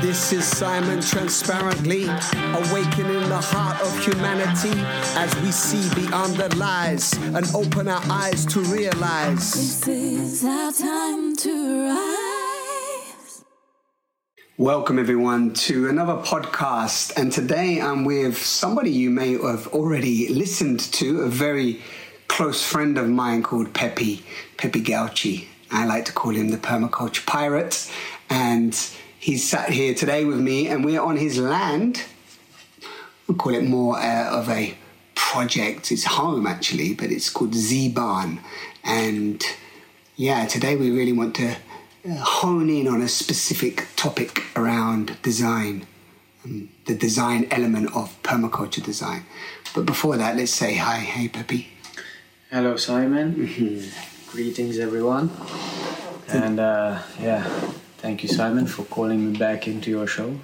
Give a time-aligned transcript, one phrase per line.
[0.00, 4.70] This is Simon transparently awakening the heart of humanity
[5.18, 9.80] as we see beyond the lies and open our eyes to realize.
[9.84, 13.44] This is our time to rise.
[14.56, 17.16] Welcome, everyone, to another podcast.
[17.16, 21.82] And today I'm with somebody you may have already listened to, a very
[22.28, 24.24] close friend of mine called Pepe,
[24.56, 25.48] Pepe Gauchi.
[25.70, 27.90] I like to call him the permaculture pirate.
[28.30, 28.74] And
[29.18, 32.04] he's sat here today with me, and we're on his land.
[33.26, 34.76] We call it more uh, of a
[35.14, 35.90] project.
[35.90, 38.40] It's home, actually, but it's called Z-Barn.
[38.84, 39.42] And
[40.14, 41.56] yeah, today we really want to
[42.08, 45.86] uh, hone in on a specific topic around design,
[46.44, 49.26] um, the design element of permaculture design.
[49.74, 50.98] But before that, let's say hi.
[50.98, 51.68] Hey, Pepe.
[52.50, 53.90] Hello, Simon.
[54.36, 55.30] Greetings, everyone.
[56.28, 57.42] And uh, yeah,
[57.96, 60.38] thank you, Simon, for calling me back into your show.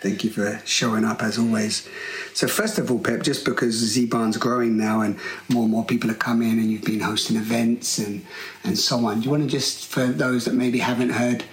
[0.00, 1.88] Thank you for showing up as always.
[2.34, 6.10] So first of all, Pep, just because Z-Barn's growing now and more and more people
[6.10, 8.26] are coming and you've been hosting events and,
[8.64, 11.44] and so on, do you want to just, for those that maybe haven't heard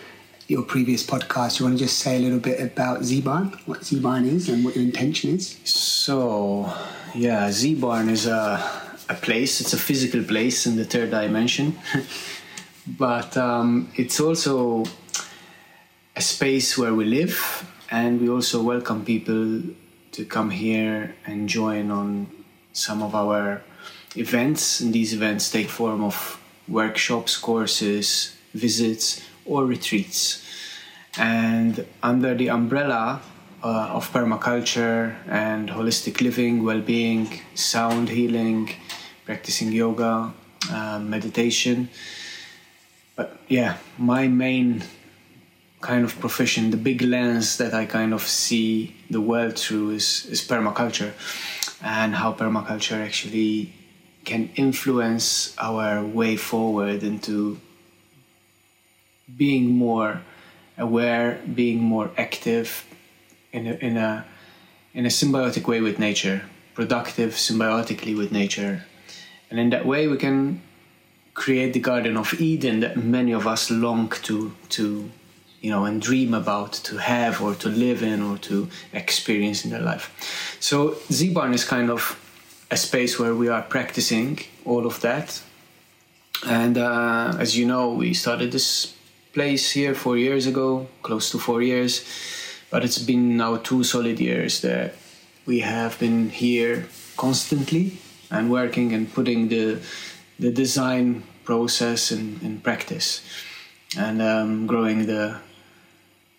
[0.47, 4.25] your previous podcast, you want to just say a little bit about Z-Barn, what Z-Barn
[4.25, 5.59] is and what your intention is?
[5.65, 6.73] So,
[7.13, 11.77] yeah, Z Barn is a, a place, it's a physical place in the third dimension.
[12.87, 14.85] but um, it's also
[16.15, 19.61] a space where we live, and we also welcome people
[20.11, 22.27] to come here and join on
[22.71, 23.61] some of our
[24.15, 24.79] events.
[24.79, 30.45] And these events take form of workshops, courses, visits, or retreats.
[31.17, 33.21] And under the umbrella
[33.63, 38.69] uh, of permaculture and holistic living, well-being, sound healing,
[39.25, 40.33] practicing yoga,
[40.71, 41.89] uh, meditation.
[43.15, 44.83] But yeah, my main
[45.81, 50.25] kind of profession, the big lens that I kind of see the world through is,
[50.25, 51.13] is permaculture
[51.81, 53.73] and how permaculture actually
[54.25, 57.59] can influence our way forward into
[59.37, 60.21] being more
[60.77, 62.85] aware, being more active
[63.51, 64.25] in a, in a,
[64.93, 66.43] in a symbiotic way with nature,
[66.73, 68.83] productive symbiotically with nature.
[69.49, 70.61] And in that way, we can
[71.33, 75.09] create the Garden of Eden that many of us long to, to
[75.61, 79.71] you know, and dream about to have or to live in or to experience in
[79.71, 80.57] their life.
[80.59, 82.19] So Z-Barn is kind of
[82.71, 85.41] a space where we are practicing all of that.
[86.45, 88.95] And uh, as you know, we started this
[89.33, 92.05] place here four years ago, close to four years.
[92.69, 94.95] But it's been now two solid years that
[95.45, 96.87] we have been here
[97.17, 97.97] constantly
[98.29, 99.79] and working and putting the
[100.37, 103.21] the design process in, in practice.
[103.97, 105.39] And um, growing the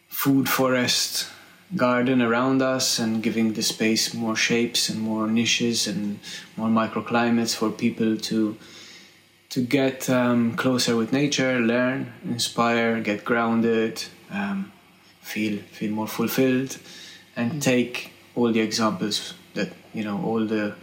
[0.09, 1.29] food forest
[1.77, 6.19] garden around us and giving the space more shapes and more niches and
[6.57, 8.57] more microclimates for people to
[9.51, 14.71] to get um, closer with nature, learn, inspire, get grounded, um,
[15.21, 16.79] feel feel more fulfilled,
[17.37, 20.75] and take all the examples that you know all the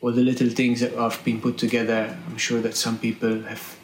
[0.00, 2.16] all the little things that have been put together.
[2.26, 3.76] I'm sure that some people have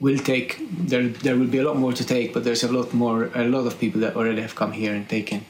[0.00, 2.92] will take there there will be a lot more to take but there's a lot
[2.92, 5.44] more a lot of people that already have come here and taken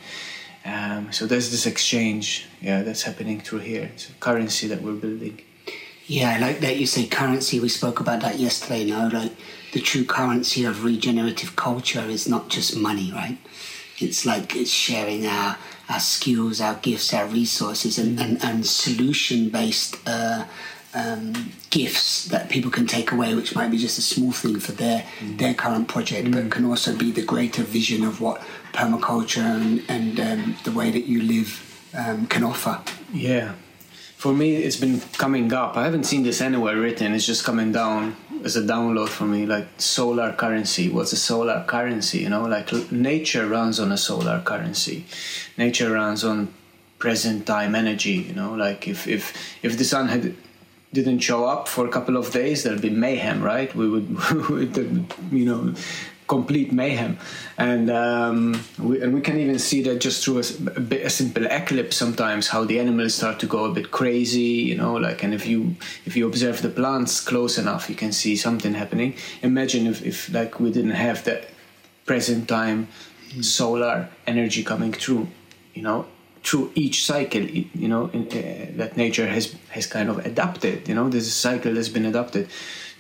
[0.67, 4.93] um, so there's this exchange yeah that's happening through here it's a currency that we're
[4.93, 5.41] building
[6.07, 7.61] Yeah, I like that you say currency.
[7.61, 8.85] We spoke about that yesterday.
[8.85, 9.33] No, like
[9.73, 13.39] the true currency of regenerative culture is not just money, right?
[13.99, 15.57] It's like it's sharing our
[15.89, 19.97] our skills, our gifts, our resources, and and, and solution based.
[20.07, 20.45] Uh,
[20.95, 21.33] um,
[21.71, 25.07] gifts that people can take away, which might be just a small thing for their
[25.23, 28.43] their current project, but can also be the greater vision of what
[28.75, 31.51] permaculture and, and um, the way that you live
[31.97, 32.81] um, can offer.
[33.13, 33.55] yeah
[34.17, 37.73] for me it's been coming up i haven't seen this anywhere written it's just coming
[37.73, 40.89] down as a download for me like solar currency.
[40.89, 42.45] What's a solar currency you know?
[42.47, 45.07] Like nature runs on a solar currency.
[45.57, 46.53] Nature runs on
[46.99, 48.55] present time energy you know?
[48.55, 50.35] Like if if if the sun had
[50.93, 53.75] didn't show up for a couple of days there'd be mayhem right?
[53.75, 54.09] We would
[55.33, 55.75] you know
[56.37, 57.19] complete mayhem.
[57.59, 58.39] And um,
[58.79, 60.47] we, and we can even see that just through a,
[60.79, 64.53] a bit- a simple eclipse sometimes how the animals start to go a bit crazy
[64.71, 65.61] you know like and if you
[66.09, 69.11] if you observe the plants close enough you can see something happening.
[69.51, 71.43] Imagine if, if like we didn't have that
[72.11, 72.81] present time
[73.41, 73.97] solar
[74.27, 75.25] energy coming through
[75.77, 75.99] you know
[76.47, 77.45] through each cycle
[77.85, 79.45] you know in, uh, that nature has
[79.77, 82.45] has kind of adapted you know there's a cycle that's been adapted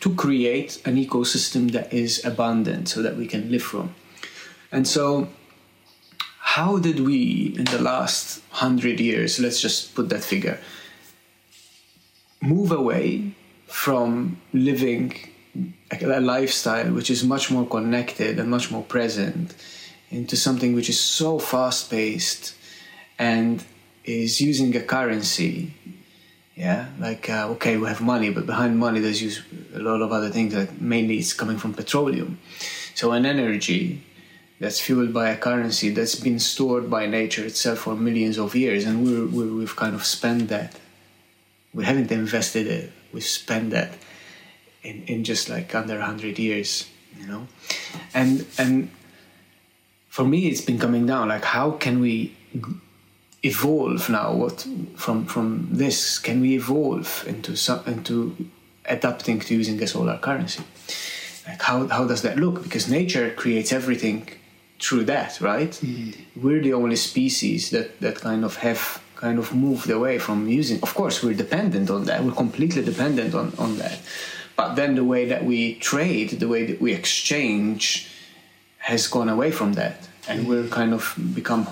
[0.02, 3.94] to create an ecosystem that is abundant so that we can live from.
[4.72, 5.28] And so,
[6.40, 10.58] how did we, in the last hundred years, let's just put that figure,
[12.40, 13.32] move away
[13.66, 15.14] from living
[15.92, 19.54] a lifestyle which is much more connected and much more present
[20.10, 22.54] into something which is so fast paced
[23.18, 23.64] and
[24.04, 25.74] is using a currency
[26.56, 29.42] yeah like uh, okay we have money but behind money there's use
[29.74, 32.38] a lot of other things that mainly it's coming from petroleum.
[32.94, 34.04] So an energy
[34.60, 38.84] that's fueled by a currency that's been stored by nature itself for millions of years
[38.84, 40.78] and we're, we're, we've kind of spent that.
[41.74, 43.94] We haven't invested it we've spent that
[44.82, 46.88] in, in just like under 100 years
[47.18, 47.46] you know?
[48.14, 48.90] And and
[50.08, 51.28] for me it's been coming down.
[51.28, 52.36] Like how can we
[53.42, 54.32] evolve now?
[54.32, 54.66] What
[54.96, 58.36] from from this can we evolve into some into
[58.84, 60.62] adapting to using a solar currency?
[61.46, 62.62] Like how, how does that look?
[62.62, 64.28] Because nature creates everything
[64.80, 65.70] through that right?
[65.70, 66.16] Mm.
[66.36, 70.82] we're the only species that that kind of have kind of moved away from using
[70.82, 72.24] of course we're dependent on that.
[72.24, 73.98] We're completely dependent on on that.
[74.56, 78.08] But then the way that we trade, the way that we exchange,
[78.78, 81.66] has gone away from that, and we're kind of become,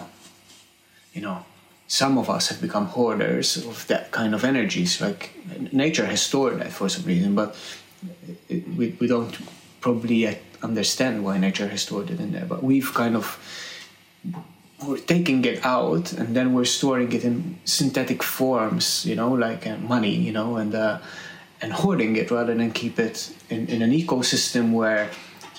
[1.12, 1.44] you know,
[1.90, 5.00] some of us have become hoarders of that kind of energies.
[5.00, 5.34] Like
[5.72, 7.56] nature has stored that for some reason, but
[8.48, 9.36] we we don't
[9.80, 12.46] probably yet understand why nature has stored it in there.
[12.46, 13.26] But we've kind of
[14.86, 19.66] we're taking it out and then we're storing it in synthetic forms, you know, like
[19.66, 20.74] uh, money, you know, and.
[20.74, 20.98] Uh,
[21.62, 25.10] and hoarding it rather than keep it in, in an ecosystem where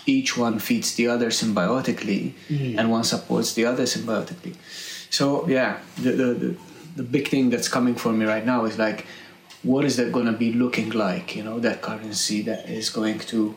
[0.08, 2.76] each one feeds the other symbiotically mm.
[2.76, 4.56] and one supports the other symbiotically.
[5.12, 6.56] So yeah, the, the, the,
[6.96, 9.06] the big thing that's coming for me right now is like,
[9.62, 11.36] what is that going to be looking like?
[11.36, 13.56] You know, that currency that is going to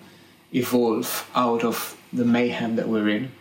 [0.52, 3.32] evolve out of the mayhem that we're in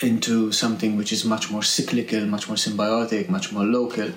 [0.00, 4.10] into something which is much more cyclical, much more symbiotic, much more local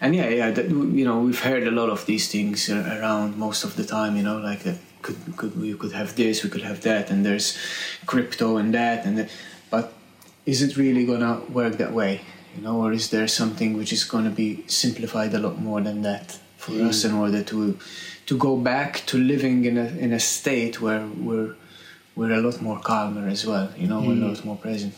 [0.00, 3.64] and yeah, yeah, that, you know, we've heard a lot of these things around most
[3.64, 4.16] of the time.
[4.16, 7.26] You know, like uh, could could we could have this, we could have that, and
[7.26, 7.58] there's
[8.06, 9.28] crypto and that, and
[10.48, 12.22] is it really gonna work that way?
[12.56, 16.00] You know, or is there something which is gonna be simplified a lot more than
[16.02, 16.88] that for mm.
[16.88, 17.78] us in order to
[18.24, 21.54] to go back to living in a in a state where we're
[22.16, 23.70] we're a lot more calmer as well.
[23.76, 24.06] You know, mm.
[24.06, 24.94] we're a lot more present.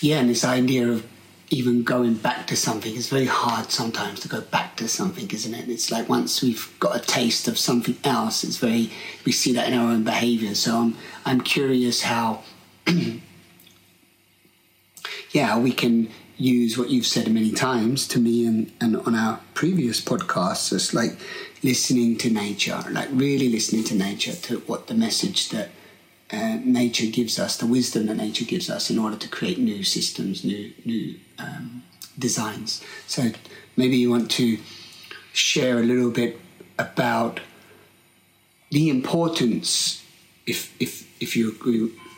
[0.00, 1.06] Yeah, and this idea of
[1.50, 5.54] even going back to something it's very hard sometimes to go back to something isn't
[5.54, 8.90] it it's like once we've got a taste of something else it's very
[9.24, 12.42] we see that in our own behavior so i'm i'm curious how
[15.36, 15.94] yeah we can
[16.38, 20.92] use what you've said many times to me and, and on our previous podcasts it's
[20.92, 21.12] like
[21.62, 25.68] listening to nature like really listening to nature to what the message that
[26.32, 29.84] uh, nature gives us, the wisdom that nature gives us, in order to create new
[29.84, 31.84] systems, new new um,
[32.18, 32.82] designs.
[33.06, 33.30] So
[33.76, 34.58] maybe you want to
[35.32, 36.40] share a little bit
[36.78, 37.40] about
[38.70, 40.02] the importance,
[40.46, 41.52] if if if you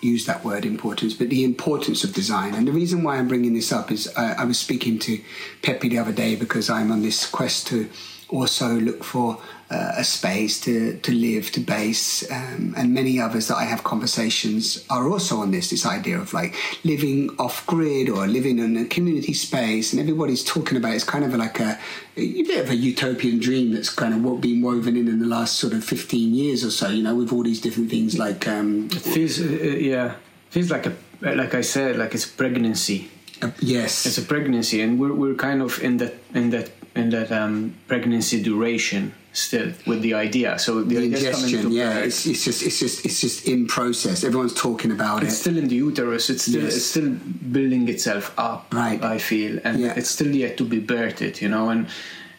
[0.01, 2.55] use that word importance, but the importance of design.
[2.55, 5.21] And the reason why I'm bringing this up is I, I was speaking to
[5.63, 7.89] Pepe the other day because I'm on this quest to
[8.29, 13.49] also look for uh, a space to, to live, to base, um, and many others
[13.49, 16.55] that I have conversations are also on this this idea of like
[16.85, 21.25] living off grid or living in a community space, and everybody's talking about it's kind
[21.25, 21.79] of like a,
[22.17, 25.57] a bit of a utopian dream that's kind of been woven in in the last
[25.57, 26.89] sort of fifteen years or so.
[26.89, 30.15] You know, with all these different things like um, it feels uh, uh yeah
[30.49, 33.11] feels like a like I said like it's pregnancy.
[33.43, 36.71] Uh, yes, it's a pregnancy, and we're we're kind of in that in that
[37.19, 40.59] that um, pregnancy duration still with the idea.
[40.59, 44.25] So the, the ingestion, yeah, it's, it's, just it's just it's just in process.
[44.25, 45.29] Everyone's talking about it's it.
[45.29, 46.31] It's still in the uterus.
[46.31, 46.77] It's still yes.
[46.77, 48.73] it's still building itself up.
[48.73, 49.03] Right.
[49.03, 49.95] I feel, and yeah.
[49.97, 51.41] it's still yet to be birthed.
[51.41, 51.89] You know, and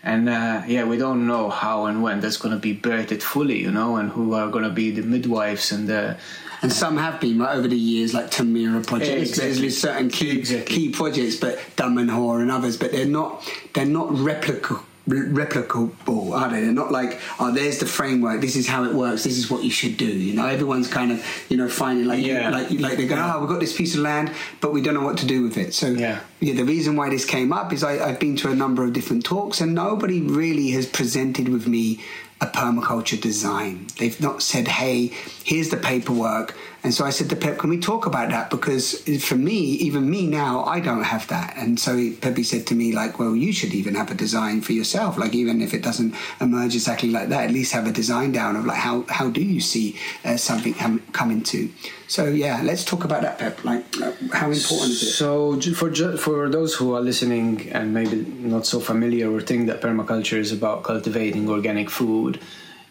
[0.03, 3.59] and uh, yeah, we don't know how and when that's going to be birthed fully.
[3.59, 6.17] You know, and who are going to be the midwives and the
[6.61, 9.09] and some have been right over the years, like Tamera projects.
[9.09, 9.61] Yeah, exactly.
[9.61, 10.75] There's certain key exactly.
[10.75, 16.61] key projects, but Damanhur and others, but they're not they're not replicable replicable, are they?
[16.61, 18.41] They're not like, oh, there's the framework.
[18.41, 19.23] This is how it works.
[19.23, 20.05] This is what you should do.
[20.05, 22.49] You know, everyone's kind of, you know, finding like, yeah.
[22.49, 25.03] like, like they go, oh, we've got this piece of land, but we don't know
[25.03, 25.73] what to do with it.
[25.73, 28.55] So, yeah, yeah the reason why this came up is I, I've been to a
[28.55, 32.01] number of different talks, and nobody really has presented with me
[32.41, 33.87] a permaculture design.
[33.97, 35.11] They've not said, hey,
[35.43, 36.55] here's the paperwork.
[36.81, 38.49] And so I said to Pep, can we talk about that?
[38.49, 41.55] Because for me, even me now, I don't have that.
[41.57, 44.71] And so Pepe said to me, like, well, you should even have a design for
[44.71, 45.17] yourself.
[45.17, 48.55] Like, even if it doesn't emerge exactly like that, at least have a design down
[48.55, 51.69] of like, how, how do you see uh, something com- coming to?
[52.07, 53.63] So yeah, let's talk about that, Pep.
[53.63, 55.11] Like, uh, how important is it?
[55.11, 59.79] So for for those who are listening and maybe not so familiar or think that
[59.79, 62.39] permaculture is about cultivating organic food,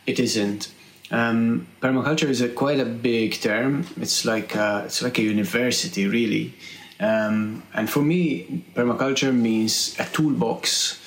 [0.07, 0.69] it isn't.
[1.11, 3.87] Um, permaculture is a quite a big term.
[3.97, 6.55] It's like a, it's like a university, really.
[7.01, 11.01] Um, and for me, permaculture means a toolbox,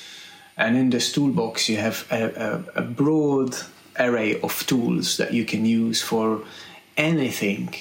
[0.58, 3.56] and in this toolbox you have a, a, a broad
[4.00, 6.44] array of tools that you can use for
[6.98, 7.76] anything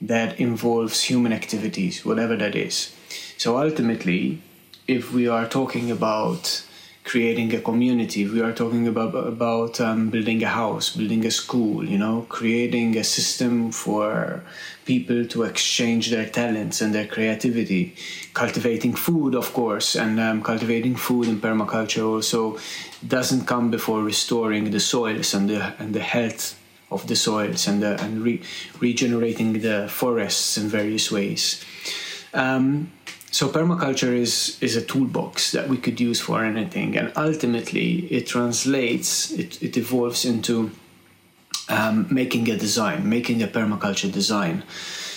[0.00, 2.94] that involves human activities, whatever that is.
[3.36, 4.42] So ultimately,
[4.86, 6.64] if we are talking about
[7.04, 11.86] creating a community, we are talking about about um, building a house, building a school,
[11.86, 14.42] you know, creating a system for
[14.86, 17.94] people to exchange their talents and their creativity,
[18.32, 22.58] cultivating food, of course, and um, cultivating food in permaculture also
[23.06, 26.58] doesn't come before restoring the soils and the and the health
[26.90, 28.42] of the soils and the, and re-
[28.80, 31.62] regenerating the forests in various ways.
[32.32, 32.92] Um,
[33.34, 38.28] so permaculture is is a toolbox that we could use for anything, and ultimately it
[38.28, 40.70] translates, it, it evolves into
[41.68, 44.62] um, making a design, making a permaculture design.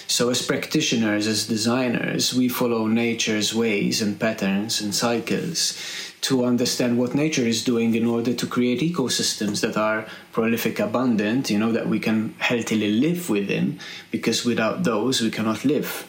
[0.08, 5.78] So as practitioners, as designers, we follow nature's ways and patterns and cycles
[6.22, 11.52] to understand what nature is doing in order to create ecosystems that are prolific, abundant,
[11.52, 16.08] you know, that we can healthily live within, because without those we cannot live.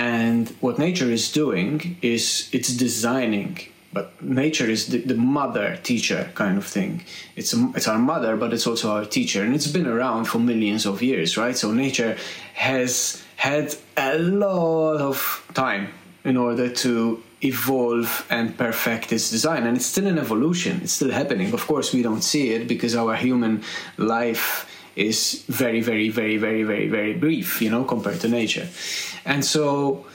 [0.00, 3.58] And what nature is doing is it's designing,
[3.92, 7.04] but nature is the, the mother teacher kind of thing.
[7.36, 9.44] It's, it's our mother, but it's also our teacher.
[9.44, 11.54] And it's been around for millions of years, right?
[11.54, 12.16] So nature
[12.54, 15.88] has had a lot of time
[16.24, 19.66] in order to evolve and perfect its design.
[19.66, 21.52] And it's still an evolution, it's still happening.
[21.52, 23.64] Of course, we don't see it because our human
[23.98, 24.66] life
[24.96, 28.68] is very, very, very, very, very, very brief, you know, compared to nature.
[29.24, 30.06] And so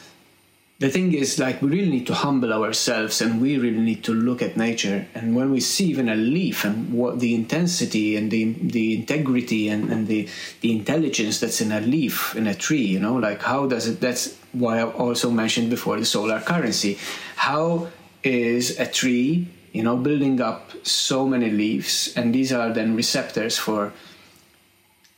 [0.79, 4.13] the thing is, like, we really need to humble ourselves and we really need to
[4.13, 5.07] look at nature.
[5.15, 9.69] And when we see even a leaf and what the intensity and the, the integrity
[9.69, 10.27] and, and the,
[10.59, 14.01] the intelligence that's in a leaf, in a tree, you know, like, how does it,
[14.01, 16.97] that's why I also mentioned before the solar currency.
[17.35, 17.87] How
[18.23, 23.57] is a tree, you know, building up so many leaves, and these are then receptors
[23.57, 23.93] for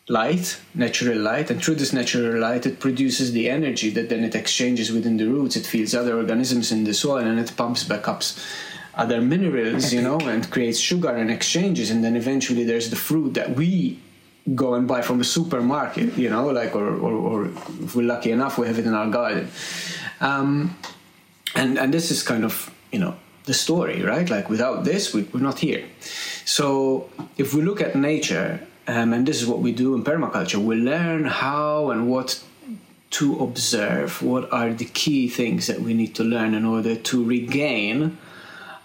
[0.09, 4.35] light, natural light, and through this natural light, it produces the energy that then it
[4.35, 5.55] exchanges within the roots.
[5.55, 8.23] It feeds other organisms in the soil, and it pumps back up
[8.95, 13.33] other minerals, you know, and creates sugar and exchanges, and then eventually there's the fruit
[13.35, 13.99] that we
[14.55, 17.45] go and buy from the supermarket, you know, like or or, or
[17.83, 19.49] if we're lucky enough, we have it in our garden.
[20.21, 20.75] Um,
[21.55, 24.29] and and this is kind of you know the story, right?
[24.29, 25.85] Like without this, we, we're not here.
[26.45, 30.63] So if we look at nature um, and this is what we do in permaculture.
[30.63, 32.43] We learn how and what
[33.09, 37.23] to observe, what are the key things that we need to learn in order to
[37.23, 38.17] regain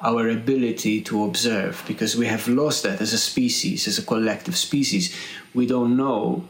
[0.01, 4.57] our ability to observe, because we have lost that as a species, as a collective
[4.57, 5.17] species.
[5.55, 6.45] We don't know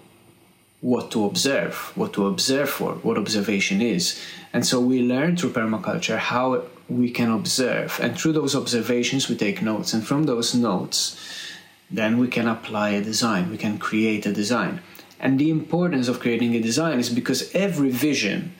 [0.80, 4.20] what to observe, what to observe for, what observation is.
[4.52, 8.00] And so we learn through permaculture how we can observe.
[8.02, 9.92] And through those observations, we take notes.
[9.92, 11.16] And from those notes,
[11.92, 14.80] then we can apply a design, we can create a design.
[15.20, 18.54] And the importance of creating a design is because every vision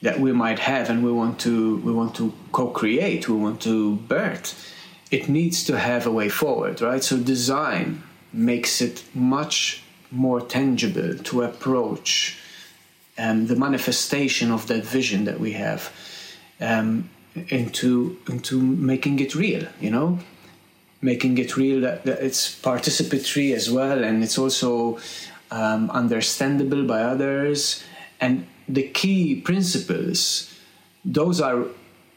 [0.00, 3.96] that we might have and we want to we want to co-create, we want to
[3.96, 4.72] birth,
[5.10, 7.02] it needs to have a way forward, right?
[7.02, 12.38] So design makes it much more tangible to approach
[13.18, 15.92] um, the manifestation of that vision that we have
[16.60, 17.10] um,
[17.48, 20.18] into into making it real, you know,
[21.04, 24.98] making it real that, that it's participatory as well and it's also
[25.50, 27.84] um, understandable by others.
[28.20, 30.50] And the key principles
[31.04, 31.64] those are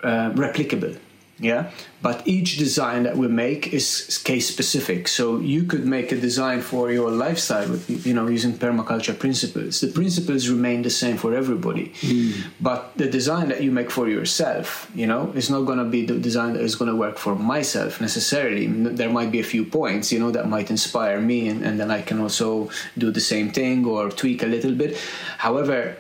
[0.04, 0.98] uh, replicable
[1.40, 1.72] yeah.
[2.02, 5.08] But each design that we make is case specific.
[5.08, 9.82] So you could make a design for your lifestyle with you know using permaculture principles.
[9.82, 11.94] The principles remain the same for everybody.
[12.02, 12.34] Mm.
[12.60, 16.06] but the design that you make for yourself you know is not going to be
[16.06, 18.66] the design that is going to work for myself necessarily.
[18.68, 21.92] There might be a few points you know that might inspire me and, and then
[21.92, 24.98] i can also do the same thing or tweak a little bit.
[25.38, 25.98] However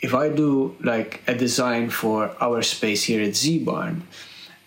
[0.00, 4.06] if i do like a design for our space here at z barn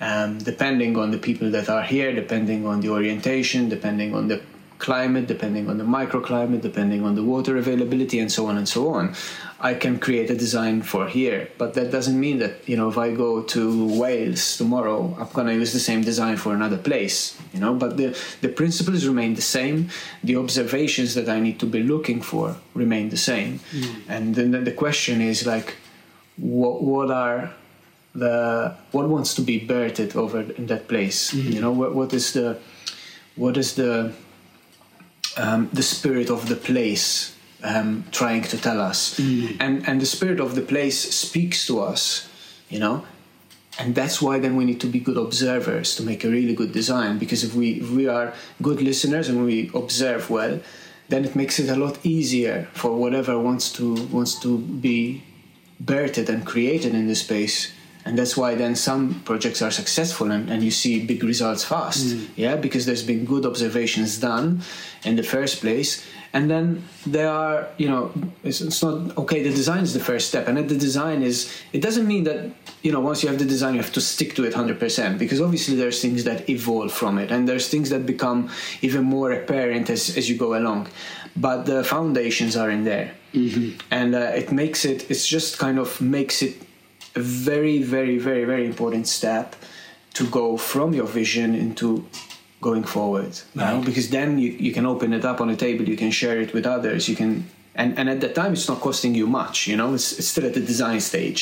[0.01, 4.41] um, depending on the people that are here, depending on the orientation, depending on the
[4.77, 8.93] climate, depending on the microclimate, depending on the water availability, and so on and so
[8.93, 9.13] on.
[9.59, 12.97] I can create a design for here, but that doesn't mean that you know if
[12.97, 13.61] I go to
[13.99, 17.37] Wales tomorrow, I'm gonna use the same design for another place.
[17.53, 19.89] You know, but the the principles remain the same.
[20.23, 23.59] The observations that I need to be looking for remain the same,
[24.07, 25.75] and then the- the question is like,
[26.37, 27.51] what what are
[28.19, 31.33] the what wants to be birthed over in that place?
[31.33, 32.57] You know, what what is the
[33.35, 34.13] what is the
[35.37, 39.17] um, the spirit of the place um, trying to tell us?
[39.59, 42.29] And and the spirit of the place speaks to us
[42.69, 43.03] you know?
[43.77, 46.73] And that's why then we need to be good observers to make a really good
[46.73, 50.59] design because if we if we are good listeners and we observe well
[51.07, 55.23] then it makes it a lot easier for whatever wants to wants to be
[55.81, 57.71] birthed and created in the space
[58.05, 62.15] and that's why then some projects are successful and, and you see big results fast.
[62.35, 64.61] Yeah because there's been good observations done
[65.03, 66.05] in the first place.
[66.31, 68.11] And then there are you know
[68.43, 70.47] it's, it's not okay the design is the first step.
[70.47, 72.51] And the design is it doesn't mean that
[72.83, 75.41] you know once you have the design you have to stick to it 100% because
[75.41, 77.31] obviously there's things that evolve from it.
[77.31, 78.49] And there's things that become
[78.81, 80.87] even more apparent as, as you go along.
[81.35, 83.11] But the foundations are in there.
[83.91, 86.68] And uh, it makes it it's just kind of makes it
[87.19, 89.47] a very very very very important step
[90.17, 91.87] to go from your vision into
[92.67, 93.81] going forward you know?
[93.89, 96.49] Because then you, you can open it up on a table you can share it
[96.55, 97.31] with others you can
[97.81, 99.89] and, and at that time it's not costing you much you know?
[99.97, 101.39] It's, it's still at the design stage.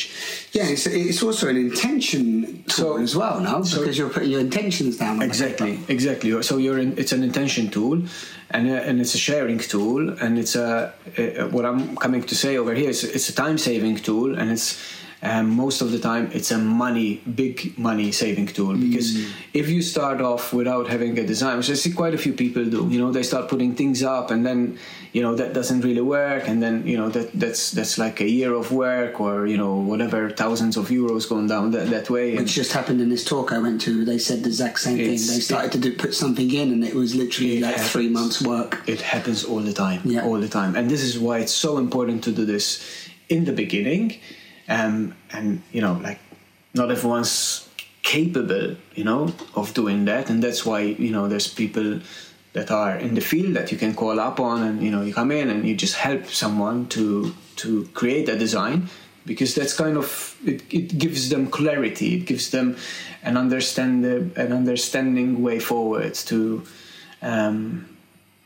[0.52, 3.54] Yeah, it's, it's also an intention tool So- as well, no?
[3.64, 5.14] so- Because you're putting your intentions down.
[5.30, 6.30] Exactly exactly.
[6.48, 7.96] So you're in, it's an intention tool
[8.54, 10.68] and, uh, and it's a sharing tool and it's a,
[11.18, 14.46] uh what i'm coming to say over here is it's a time saving tool and
[14.56, 14.68] it's
[15.22, 19.08] um, most of the time it's a money big money saving tool because
[19.52, 22.64] if you start off without having a design which i see quite a few people
[22.64, 24.78] do you know they start putting things up and then
[25.12, 28.28] you know that doesn't really work and then you know that that's that's like a
[28.28, 32.30] year of work or you know whatever thousands of euros going down that, that way
[32.36, 34.04] and Which just happened in this talk I went to.
[34.04, 35.06] They said the exact same thing.
[35.32, 37.90] They started to do, put something in, and it was literally It like happens.
[37.92, 38.70] three months' work.
[38.86, 40.24] it happens all the time Yeah.
[40.26, 42.66] all the time and this is why it's so important to do this
[43.28, 44.04] in the beginning
[44.68, 46.18] um, and you know like
[46.74, 47.68] not everyone's
[48.02, 50.30] capable you know of doing that.
[50.30, 52.00] And that's why you know there's people
[52.52, 55.12] that are in the field that you can call up on and you know you
[55.12, 58.88] come in and you just help someone to to create a design
[59.26, 62.14] because that's kind of it, it gives them clarity.
[62.16, 62.76] It gives them
[63.22, 66.62] an understand an understanding way forward to
[67.22, 67.97] um,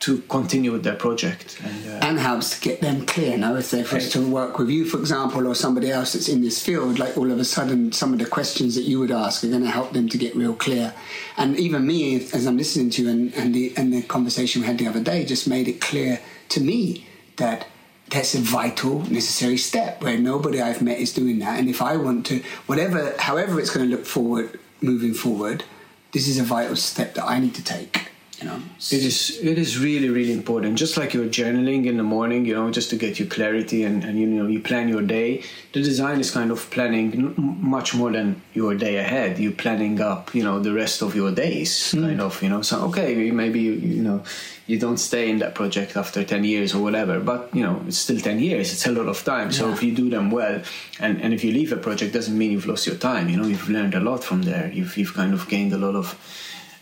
[0.02, 3.38] to continue with their project and uh, and helps to get them clear.
[3.38, 6.42] Now, if they was to work with you, for example, or somebody else that's in
[6.42, 9.44] this field, like all of a sudden, some of the questions that you would ask
[9.44, 10.92] are going to help them to get real clear.
[11.36, 14.66] And even me, as I'm listening to you, and, and the and the conversation we
[14.66, 17.68] had the other day, just made it clear to me that
[18.10, 21.60] that's a vital, necessary step where nobody I've met is doing that.
[21.60, 25.64] And if I want to, whatever, however, it's going to look forward, moving forward,
[26.12, 28.01] this is a vital step that I need to take.
[28.42, 30.76] You know, It is it is really really important.
[30.76, 34.02] Just like you're journaling in the morning, you know, just to get you clarity and,
[34.02, 35.44] and you know you plan your day.
[35.72, 37.34] The design is kind of planning
[37.76, 39.38] much more than your day ahead.
[39.38, 42.02] You're planning up, you know, the rest of your days, hmm.
[42.02, 42.62] kind of, you know.
[42.62, 44.24] So okay, maybe you, you know
[44.66, 47.98] you don't stay in that project after ten years or whatever, but you know it's
[47.98, 48.72] still ten years.
[48.72, 49.52] It's a lot of time.
[49.52, 49.74] So Yeah.
[49.74, 50.62] if you do them well,
[50.98, 53.28] and and if you leave a project, doesn't mean you've lost your time.
[53.28, 54.66] You know, you've learned a lot from there.
[54.76, 56.16] You've you've kind of gained a lot of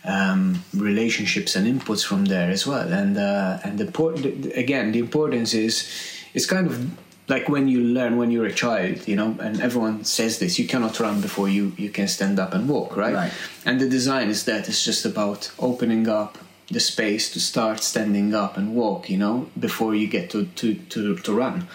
[0.03, 2.91] um, relationships and inputs from there as well.
[2.91, 5.89] And uh, and the, the again, the importance is
[6.33, 6.91] it's kind of
[7.27, 10.67] like when you learn when you're a child, you know, and everyone says this: you
[10.67, 13.13] cannot run before you you can stand up and walk, right?
[13.13, 13.33] Right.
[13.65, 16.37] And the design is that it's just about opening up
[16.69, 20.75] the space to start standing up and walk, you know, before you get to to
[20.75, 21.67] to, to run.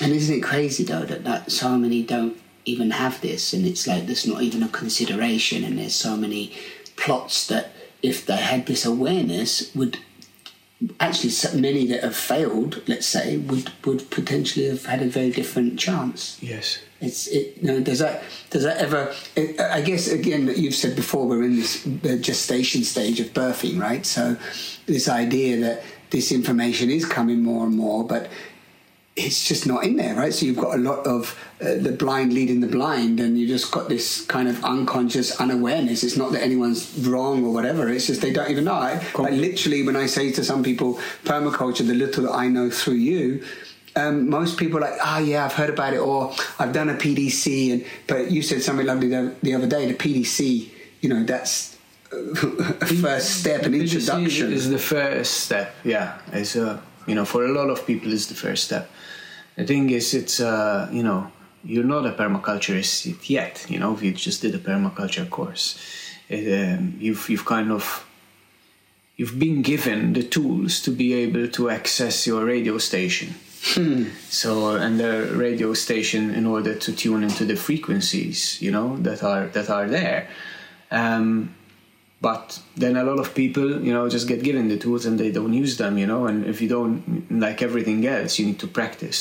[0.00, 3.86] And isn't it crazy though that, that so many don't even have this, and it's
[3.86, 6.52] like there's not even a consideration, and there's so many
[6.96, 7.73] plots that
[8.04, 9.98] if they had this awareness would
[11.00, 15.78] actually many that have failed, let's say, would would potentially have had a very different
[15.78, 16.38] chance.
[16.42, 16.80] Yes.
[17.00, 17.56] It's it.
[17.60, 19.14] You know, does that does that ever?
[19.36, 21.82] it, I guess again, you've said before, we're in this
[22.20, 24.04] gestation stage of birthing, right?
[24.04, 24.36] So
[24.86, 28.28] this idea that this information is coming more and more, but
[29.16, 30.34] it's just not in there, right?
[30.34, 33.70] So you've got a lot of uh, the blind leading the blind, and you just
[33.70, 36.02] got this kind of unconscious unawareness.
[36.02, 37.88] It's not that anyone's wrong or whatever.
[37.88, 38.74] It's just they don't even know.
[38.74, 42.70] I, like literally, when I say to some people, permaculture, the little that I know
[42.70, 43.44] through you.
[43.96, 46.94] Um, most people are like, ah, yeah, I've heard about it, or I've done a
[46.94, 49.86] PDC, and but you said something lovely the, the other day.
[49.86, 50.70] The PDC
[51.04, 51.76] you know that's
[52.12, 54.52] a first step, an PDC introduction.
[54.52, 55.74] is the first step.
[55.84, 58.90] Yeah, it's a you know for a lot of people it's the first step.
[59.56, 61.30] The thing is, it's uh, you know
[61.64, 63.66] you're not a permaculturist yet.
[63.68, 65.78] You know, if you just did a permaculture course,
[66.28, 68.06] it, um, you've you've kind of
[69.16, 73.34] you've been given the tools to be able to access your radio station.
[74.28, 79.22] So and the radio station in order to tune into the frequencies, you know, that
[79.22, 80.28] are that are there.
[80.90, 81.54] Um,
[82.24, 85.30] but then a lot of people, you know, just get given the tools and they
[85.30, 86.24] don't use them, you know.
[86.24, 89.20] And if you don't, like everything else, you need to practice.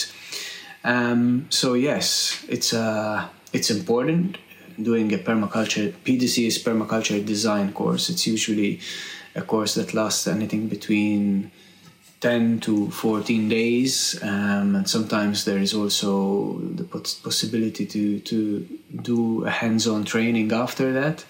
[0.86, 4.38] Um, so yes, it's uh, it's important
[4.82, 5.92] doing a permaculture.
[6.06, 8.10] PDC is permaculture design course.
[8.10, 8.80] It's usually
[9.36, 11.52] a course that lasts anything between
[12.22, 18.66] 10 to 14 days um, and sometimes there is also the possibility to, to
[19.02, 21.26] do a hands-on training after that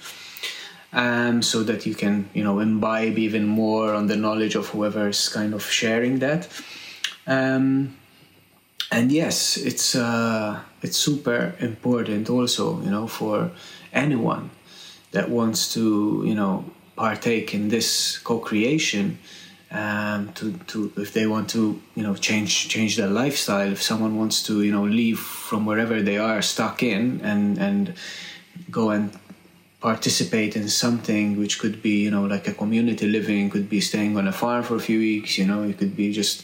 [0.93, 5.29] um, so that you can you know imbibe even more on the knowledge of whoever's
[5.29, 6.47] kind of sharing that.
[7.25, 7.95] Um,
[8.93, 13.51] and yes it's uh, it's super important also you know for
[13.91, 14.49] anyone
[15.11, 16.63] that wants to you know
[16.95, 19.17] partake in this co-creation
[19.71, 24.15] um, to, to if they want to you know change change their lifestyle if someone
[24.17, 27.95] wants to you know leave from wherever they are stuck in and and
[28.69, 29.11] go and
[29.89, 34.11] participate in something which could be you know like a community living could be staying
[34.19, 36.35] on a farm for a few weeks you know it could be just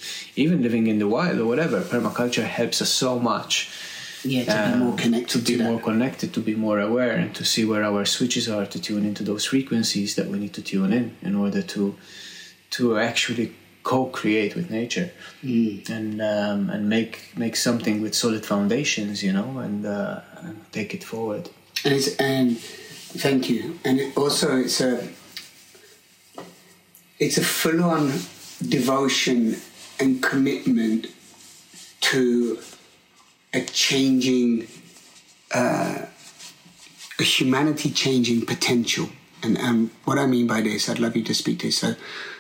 [0.44, 3.54] even living in the wild or whatever permaculture helps us so much
[4.36, 5.70] Yeah, to be um, more connected to to, be that.
[5.72, 9.04] more connected, to be more aware, and to see where our switches are to tune
[9.10, 11.82] into those frequencies that we need to tune in in order to
[12.76, 13.48] to actually
[13.92, 15.08] co-create with nature
[15.44, 15.90] Mm.
[15.98, 20.90] and um, and make make something with solid foundations, you know, and, uh, and take
[20.98, 21.44] it forward.
[21.86, 22.48] And it's and
[23.18, 23.80] thank you.
[23.84, 25.08] And also it's a
[27.20, 28.14] it's a full on
[28.68, 29.58] devotion
[30.00, 31.08] and commitment
[32.02, 32.60] to
[33.54, 34.68] a changing
[35.54, 36.06] uh,
[37.20, 39.10] a humanity changing potential.
[39.44, 41.72] And um, what I mean by this, I'd love you to speak to.
[41.72, 41.96] So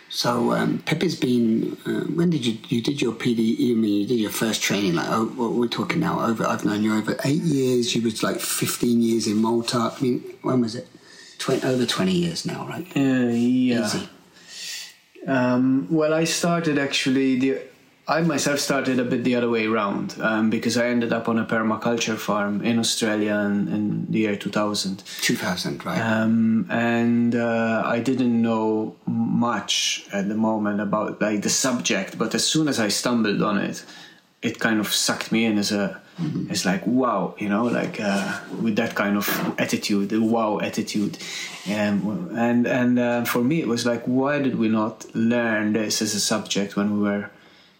[0.09, 1.77] so um, Pepe's been.
[1.85, 3.57] Uh, when did you you did your PD?
[3.57, 4.95] You mean you did your first training?
[4.95, 6.25] Like oh, what we're talking now.
[6.25, 7.95] Over I've known you over eight years.
[7.95, 9.93] You was like fifteen years in Malta.
[9.95, 10.87] I mean, when was it?
[11.39, 12.85] Twen- over 20 years now, right?
[12.95, 12.99] Uh,
[13.31, 13.85] yeah.
[13.85, 14.09] Easy.
[15.25, 17.61] Um, well, I started actually the.
[18.09, 21.37] I myself started a bit the other way around um, because I ended up on
[21.37, 25.03] a permaculture farm in Australia in, in the year 2000.
[25.21, 25.99] 2000, right?
[25.99, 32.33] um, and uh, I didn't know much at the moment about like the subject, but
[32.33, 33.85] as soon as I stumbled on it,
[34.41, 36.01] it kind of sucked me in as a
[36.49, 41.17] it's like wow, you know, like uh, with that kind of attitude, the wow attitude,
[41.71, 46.01] um, and and uh, for me it was like why did we not learn this
[46.01, 47.29] as a subject when we were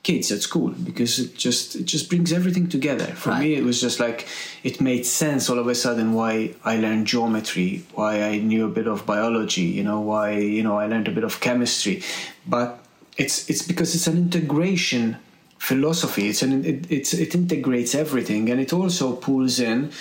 [0.02, 3.06] kids at school because it just it just brings everything together.
[3.06, 4.28] For me it was just like
[4.64, 8.70] it made sense all of a sudden why i learned geometry why i knew a
[8.70, 12.02] bit of biology you know why you know i learned a bit of chemistry.
[12.48, 12.80] But
[13.18, 15.18] it's it's because it's an integration
[15.58, 16.30] philosophy.
[16.30, 19.92] It's an it, it's it integrates everything and it also pulls in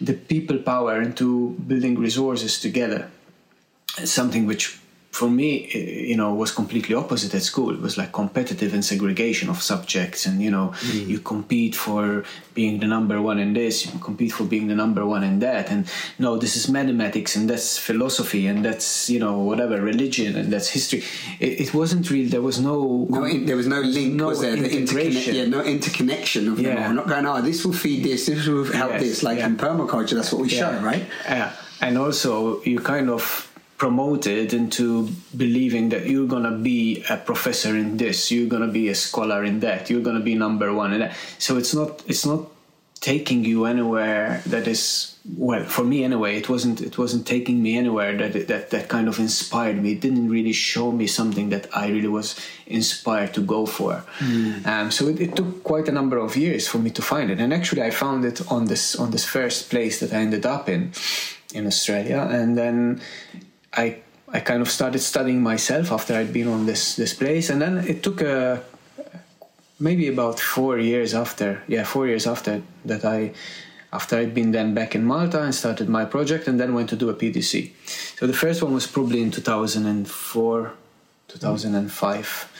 [0.00, 3.10] the people power into building resources together.
[4.04, 4.78] Something which
[5.18, 5.48] for me
[5.78, 5.78] eh,
[6.12, 10.20] you know was completely opposite at school it was like competitive and segregation of subjects
[10.26, 10.66] and you know
[11.12, 12.02] you compete for
[12.58, 15.64] being the number one in this you compete for being the number one in that
[15.72, 15.80] and
[16.24, 20.68] no this is mathematics and that's philosophy and that's you know whatever religion and that's
[20.78, 21.00] history
[21.46, 22.76] it, it wasn't really there was no
[23.16, 24.56] no, in, there was no link, no was there?
[24.56, 25.34] The interconnect, integration.
[25.38, 26.88] yeah, no interconnection of them Yeah.
[26.88, 26.94] all.
[27.00, 29.16] Not going, oh, this will feed this, this will help Yes, this.
[29.28, 29.46] Like yeah.
[29.50, 31.04] in permaculture, that's what we show, right?
[31.36, 31.52] Yeah,
[31.84, 32.30] and also
[32.70, 33.22] you kind of
[33.78, 38.94] promoted into believing that you're gonna be a professor in this, you're gonna be a
[38.94, 41.16] scholar in that, you're gonna be number one in that.
[41.38, 42.48] So it's not it's not
[43.00, 47.76] taking you anywhere that is well for me anyway it wasn't it wasn't taking me
[47.76, 49.92] anywhere that that that kind of inspired me.
[49.92, 52.28] It didn't really show me something that i really was
[52.66, 54.02] inspired to go for.
[54.64, 57.38] Um, so it, it took quite a number of years for me to find it.
[57.38, 60.68] And actually i found it on this on this first place that i ended up
[60.68, 60.92] in
[61.52, 62.20] in australia.
[62.30, 63.00] And then
[63.76, 63.96] i
[64.28, 67.50] i kind of started studying myself after i'd been on this this place.
[67.50, 68.62] And then it took a
[69.78, 73.32] maybe about four years after yeah four years after that i
[73.92, 76.96] after i'd been then back in malta and started my project and then went to
[76.96, 77.70] do a pdc
[78.18, 80.72] so the first one was probably in 2004
[81.28, 82.52] 2005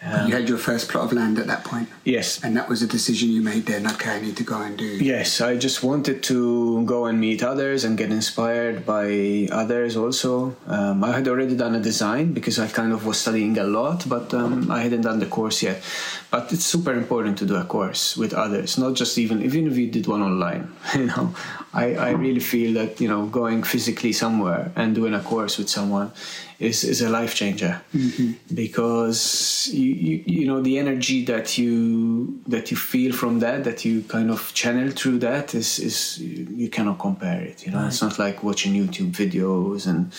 [0.00, 2.42] you had your first plot of land at that point, Yes.
[2.44, 3.66] and that was a decision you made.
[3.66, 4.86] Then, okay, I need to go and do.
[4.86, 10.54] Yes, I just wanted to go and meet others and get inspired by others also.
[10.66, 14.08] Um, I had already done a design because I kind of was studying a lot,
[14.08, 15.82] but um, I hadn't done the course yet.
[16.30, 19.76] But it's super important to do a course with others, not just even even if
[19.76, 20.70] you did one online.
[20.98, 21.34] You know,
[21.74, 25.68] I, I really feel that you know going physically somewhere and doing a course with
[25.68, 26.12] someone
[26.58, 27.80] is, is a life changer.
[27.94, 28.54] Mm-hmm.
[28.54, 33.84] Because you, you you know the energy that you that you feel from that that
[33.84, 37.86] you kind of channel through that is is you cannot compare it you know?
[37.86, 40.12] It's not like watching youtube videos and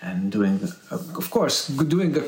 [0.00, 0.60] and doing
[0.92, 2.22] of course doing a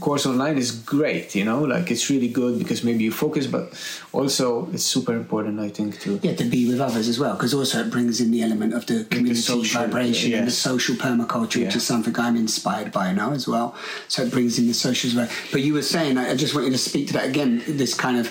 [0.00, 3.64] course online is great you know like it's really good because maybe you focus but
[4.12, 7.54] also it's super important i think to Yeah, to be with others as well, because
[7.54, 11.64] also it brings in the element of the community social, vibration and the social permaculture,
[11.64, 13.74] which is something I'm inspired by now as well.
[14.08, 15.28] So it brings in the social as well.
[15.52, 18.18] But you were saying, I just want you to speak to that again, this kind
[18.22, 18.26] of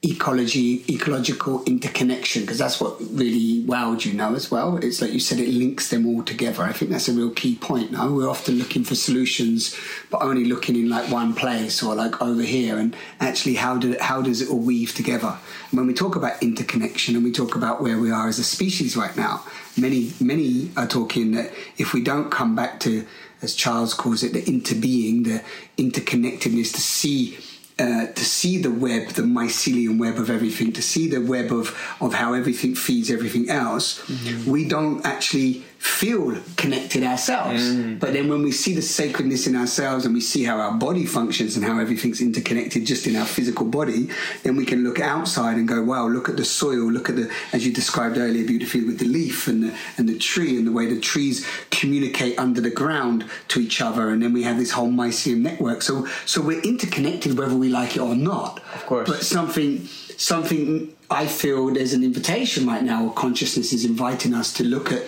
[0.00, 4.76] ecology, ecological interconnection, because that's what really wowed you know as well.
[4.76, 6.62] It's like you said, it links them all together.
[6.62, 8.08] I think that's a real key point now.
[8.08, 9.76] We're often looking for solutions,
[10.08, 12.78] but only looking in like one place or like over here.
[12.78, 15.36] And actually, how, do, how does it all weave together?
[15.70, 18.44] And when we talk about interconnection and we talk about where we are as a
[18.44, 19.42] species right now,
[19.76, 23.04] many, many are talking that if we don't come back to,
[23.42, 25.42] as Charles calls it, the interbeing, the
[25.76, 27.36] interconnectedness, to see
[27.78, 31.78] uh, to see the web, the mycelium web of everything, to see the web of,
[32.00, 34.02] of how everything feeds everything else,
[34.46, 37.62] we don't actually feel connected ourselves.
[37.62, 38.00] Mm.
[38.00, 41.06] But then when we see the sacredness in ourselves and we see how our body
[41.06, 44.08] functions and how everything's interconnected just in our physical body,
[44.42, 47.32] then we can look outside and go, wow, look at the soil, look at the,
[47.52, 50.72] as you described earlier beautifully with the leaf and the, and the tree and the
[50.72, 54.10] way the trees communicate under the ground to each other.
[54.10, 55.82] And then we have this whole mycelium network.
[55.82, 58.60] So, so we're interconnected whether we like it or not.
[58.74, 59.08] Of course.
[59.08, 59.88] But something,
[60.18, 64.92] something I feel there's an invitation right now, or consciousness is inviting us to look
[64.92, 65.04] at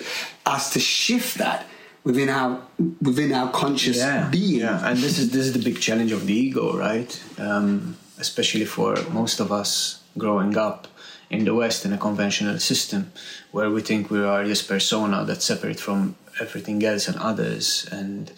[0.47, 1.67] us to shift that
[2.05, 2.63] within our
[3.03, 4.61] within our conscious being.
[4.61, 7.23] Yeah, and this is this is the big challenge of the ego, right?
[7.39, 10.89] Um, especially for most of us growing up
[11.29, 13.13] in the West in a conventional system,
[13.51, 18.33] where we think we are this persona that's separate from everything else and others, and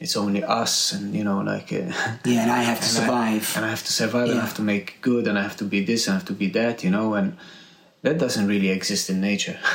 [0.00, 1.72] it's only us, and you know, like.
[1.72, 1.92] Uh,
[2.24, 3.52] Yeah, and I have to and I- survive.
[3.56, 5.64] and I have to survive, and I have to make good, and I have to
[5.64, 7.36] be this, and I have to be that, you know, and
[8.02, 9.58] that doesn't really exist in nature.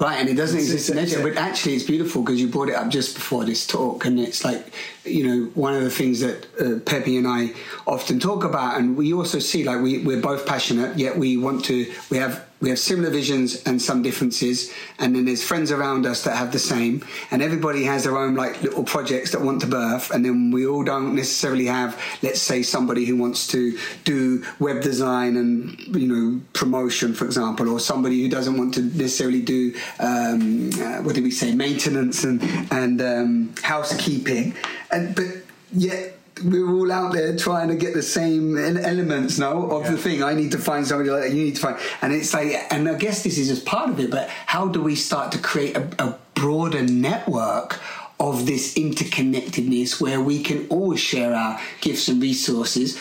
[0.00, 2.70] Right, and it doesn't It's- exist in nature, but actually it's beautiful because you brought
[2.70, 4.72] it up just before this talk, and it's like,
[5.04, 7.52] you know, one of the things that uh, Pepe and I
[7.86, 11.66] often talk about, and we also see like we, we're both passionate, yet we want
[11.66, 11.76] to,
[12.10, 16.24] we have we have similar visions and some differences, and then there's friends around us
[16.24, 19.66] that have the same, and everybody has their own like little projects that want to
[19.66, 24.44] birth, and then we all don't necessarily have, let's say, somebody who wants to do
[24.58, 29.40] web design and you know promotion, for example, or somebody who doesn't want to necessarily
[29.40, 34.54] do um, uh, what do we say, maintenance and and um, housekeeping,
[34.90, 35.26] and but
[35.72, 40.22] yet we're all out there trying to get the same elements no of the thing
[40.22, 42.88] i need to find somebody like that you need to find and it's like and
[42.88, 45.76] i guess this is just part of it but how do we start to create
[45.76, 47.80] a, a broader network
[48.18, 52.98] of this interconnectedness where we can all share our gifts and resources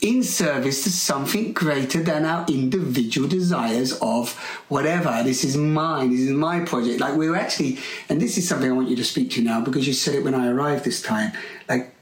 [0.00, 4.32] in service to something greater than our individual desires of
[4.68, 5.22] whatever.
[5.24, 6.10] This is mine.
[6.10, 7.00] This is my project.
[7.00, 9.86] Like we're actually, and this is something I want you to speak to now because
[9.86, 11.32] you said it when I arrived this time.
[11.68, 11.92] Like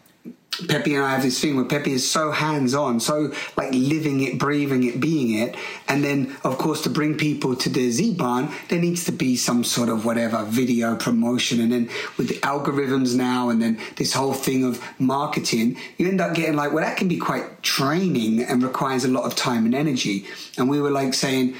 [0.68, 4.22] Pepe and I have this thing where Pepe is so hands on, so like living
[4.22, 5.56] it, breathing it, being it.
[5.88, 9.36] And then, of course, to bring people to the Z Barn, there needs to be
[9.36, 11.60] some sort of whatever video promotion.
[11.60, 16.20] And then with the algorithms now, and then this whole thing of marketing, you end
[16.20, 19.64] up getting like, well, that can be quite training and requires a lot of time
[19.64, 20.26] and energy.
[20.58, 21.56] And we were like saying,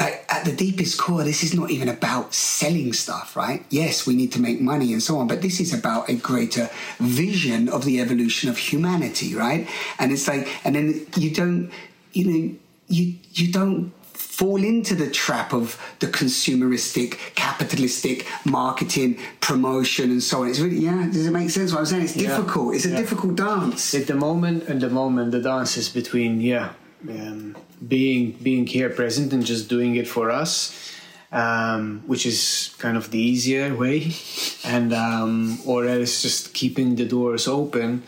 [0.00, 3.64] like at the deepest core, this is not even about selling stuff, right?
[3.70, 6.70] Yes, we need to make money and so on, but this is about a greater
[7.00, 9.68] vision of the evolution of humanity, right?
[9.98, 11.70] And it's like, and then you don't,
[12.12, 12.54] you know,
[12.88, 20.42] you you don't fall into the trap of the consumeristic, capitalistic marketing, promotion, and so
[20.42, 20.48] on.
[20.48, 21.06] It's really, yeah.
[21.12, 21.72] Does it make sense?
[21.72, 22.04] What I'm saying?
[22.04, 22.28] It's Yeah.
[22.36, 22.74] difficult.
[22.76, 22.98] It's a Yeah.
[22.98, 23.94] difficult dance.
[23.94, 26.68] at the moment at the moment the dance is between yeah
[27.08, 27.56] um,
[27.86, 30.94] being being here present and just doing it for us
[31.32, 34.12] um, which is kind of the easier way.
[34.64, 38.02] And um, or else just keeping the doors open.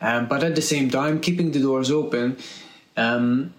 [0.00, 2.38] Um, but at the same time keeping the doors open
[2.96, 3.52] um,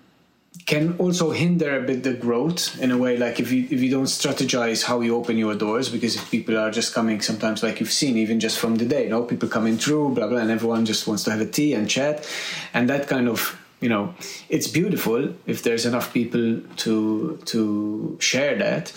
[0.65, 3.89] can also hinder a bit the growth in a way like if you if you
[3.89, 7.79] don't strategize how you open your doors because if people are just coming sometimes like
[7.79, 10.51] you've seen even just from the day you know people coming through blah blah and
[10.51, 12.27] everyone just wants to have a tea and chat.
[12.73, 14.13] And that kind of you know
[14.49, 18.91] it's beautiful if there's enough people to to share that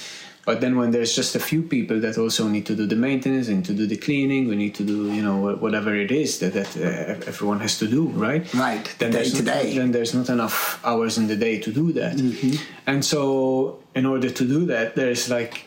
[0.47, 3.49] but then when there's just a few people that also need to do the maintenance
[3.49, 6.55] and to do the cleaning, we need to do you know whatever it is that
[6.55, 8.43] that uh, everyone has to do, right?
[8.55, 8.83] Right.
[8.99, 9.77] Then Day there's to not, day.
[9.77, 12.55] Then there's not enough hours in the day to do that, Mm-hmm.
[12.87, 15.67] and so in order to do that, there's like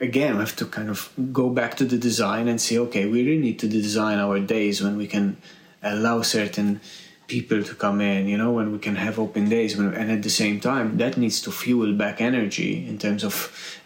[0.00, 3.18] again we have to kind of go back to the design and say, okay, we
[3.28, 5.36] really need to design our days when we can
[5.82, 6.80] allow certain
[7.26, 10.22] people to come in you know when we can have open days when, and at
[10.22, 13.34] the same time that needs to fuel back energy in terms of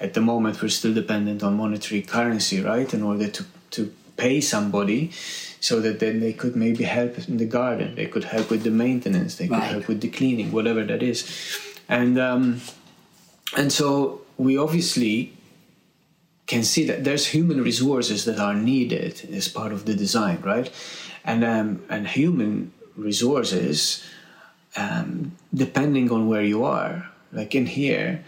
[0.00, 4.40] at the moment we're still dependent on monetary currency right in order to to pay
[4.40, 5.10] somebody
[5.60, 8.70] so that then they could maybe help in the garden they could help with the
[8.70, 9.70] maintenance they could Right.
[9.72, 11.24] help with the cleaning whatever that is
[11.88, 12.60] and um
[13.56, 15.32] and so we obviously
[16.46, 20.70] can see that there's human resources that are needed as part of the design, right?
[21.24, 24.04] And um, and human resources,
[24.76, 28.24] um, depending on where you are, like in here,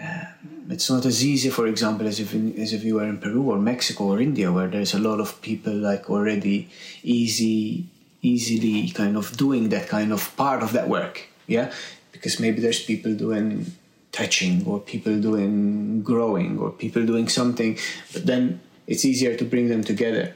[0.00, 0.24] uh,
[0.68, 3.42] it's not as easy, for example, as if in, as if you were in Peru
[3.42, 6.68] or Mexico or India, where there's a lot of people like already
[7.02, 7.86] easy,
[8.22, 11.72] easily kind of doing that kind of part of that work, yeah,
[12.12, 13.72] because maybe there's people doing
[14.12, 17.78] touching or people doing growing or people doing something,
[18.12, 20.34] but then it's easier to bring them together.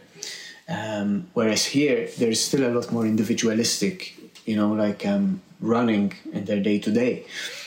[0.69, 4.15] Um, whereas here, there's still a lot more individualistic,
[4.47, 7.25] you know, like um, running in their day to day.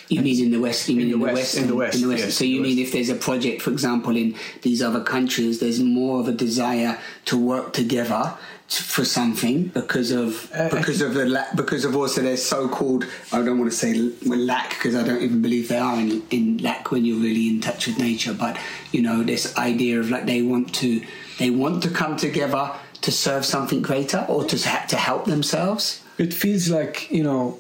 [0.09, 0.89] You mean in the West?
[0.89, 1.57] You mean the in the West, West?
[1.57, 2.88] in the West, yes, so you the mean West.
[2.88, 6.97] if there's a project, for example, in these other countries, there's more of a desire
[7.25, 8.35] to work together
[8.69, 13.41] to, for something because of because of the la- because of also their so-called I
[13.41, 13.93] don't want to say
[14.25, 17.62] lack because I don't even believe they are in, in lack when you're really in
[17.62, 18.57] touch with nature but
[18.91, 21.01] you know this idea of like they want to
[21.39, 26.03] they want to come together to serve something greater or to to help themselves?
[26.17, 27.59] It feels like, you know,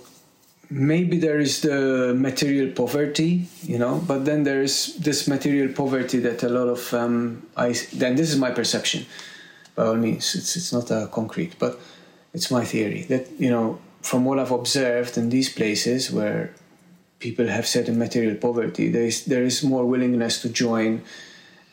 [0.69, 6.19] maybe there is the material poverty, you know, but then there is this material poverty
[6.19, 9.05] that a lot of, um, I, then this is my perception,
[9.75, 11.79] by all means, it's, it's not a concrete, but
[12.33, 16.53] it's my theory that, you know, from what I've observed in these places where
[17.19, 21.01] people have certain material poverty, there is, there is more willingness to join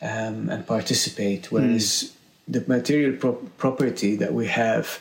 [0.01, 2.16] um, and participate, whereas
[2.47, 4.99] the material pro- property that we have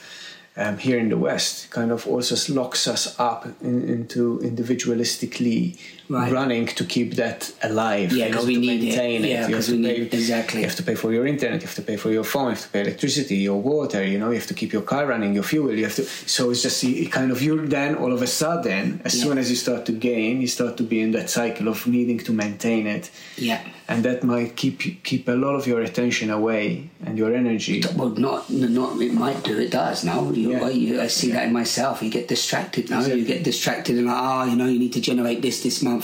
[0.56, 5.78] um, here in the West kind of also locks us up in, into individualistically
[6.08, 6.30] Right.
[6.32, 8.12] running to keep that alive.
[8.12, 8.86] Yeah, you 'cause know, we need it.
[8.96, 9.28] maintain it.
[9.30, 10.60] Yeah, have to we pay- need- exactly.
[10.60, 11.60] You have to pay for your internet.
[11.62, 12.44] You have to pay for your phone.
[12.50, 14.02] You have to pay electricity, your water.
[14.12, 15.72] You know, you have to keep your car running, your fuel.
[15.80, 16.04] You have to.
[16.36, 19.24] So it's just you, kind of you're then all of a sudden, as Yeah.
[19.24, 22.18] soon as you start to gain, you start to be in that cycle of needing
[22.28, 23.04] to maintain it
[23.38, 24.76] yeah and that might keep
[25.10, 26.64] keep a lot of your attention away
[27.06, 27.76] and your energy.
[27.98, 30.68] well not not it might do it does now you, Yeah.
[30.70, 34.20] you, I see that in myself you get distracted now you get distracted and like
[34.28, 35.95] oh you know you need to generate this this month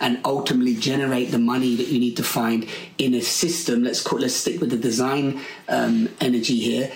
[0.00, 4.18] and ultimately generate the money that you need to find in a system let's call
[4.18, 6.90] let's stick with the design um, energy here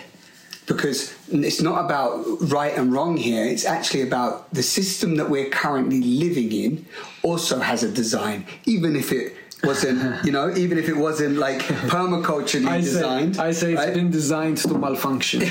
[0.70, 3.44] because it's not about right and wrong here.
[3.44, 6.86] It's actually about the system that we're currently living in
[7.24, 9.34] also has a design, even if it
[9.64, 13.38] wasn't, you know, even if it wasn't like permaculturally designed.
[13.38, 15.42] I say it's been designed to malfunction.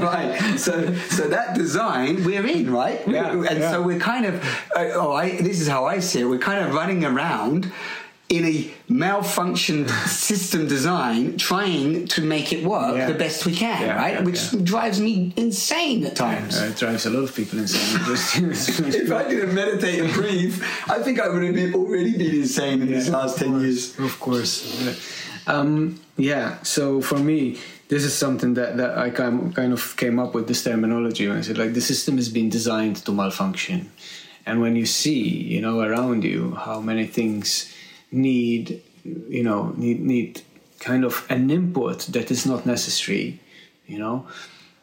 [0.00, 0.58] Right.
[0.58, 3.06] So, so that design we're in, right?
[3.06, 3.70] Yeah, and yeah.
[3.70, 4.42] so we're kind of,
[4.74, 6.24] uh, oh, I, this is how I see it.
[6.24, 7.72] We're kind of running around
[8.30, 13.06] in a malfunctioned system design, trying to make it work Yeah.
[13.12, 14.14] the best we can, Yeah, right?
[14.14, 16.56] yeah, Which drives me insane at times.
[16.62, 17.98] It drives a lot of people insane.
[19.04, 20.56] If I didn't meditate and breathe,
[20.88, 23.98] I think I would have been, already been insane in these last 10 course, years.
[23.98, 24.52] Of course.
[24.84, 24.92] Yeah.
[25.52, 30.20] Um, yeah, so for me, this is something that, that I kind kind of came
[30.20, 33.90] up with this terminology when I said, like, the system has been designed to malfunction.
[34.46, 35.22] And when you see,
[35.54, 37.74] you know, around you how many things
[38.12, 40.42] need, you know, need, need
[40.78, 43.40] kind of an input that is not necessary,
[43.86, 44.26] you know,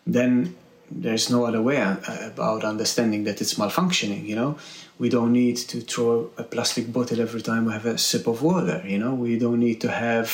[0.06, 0.56] then
[0.90, 1.98] there's no other way uh,
[2.32, 4.58] about understanding that it's malfunctioning you know.
[5.00, 8.42] We don't need to throw a plastic bottle every time we have a sip of
[8.42, 9.14] water you know.
[9.14, 10.30] We don't need to have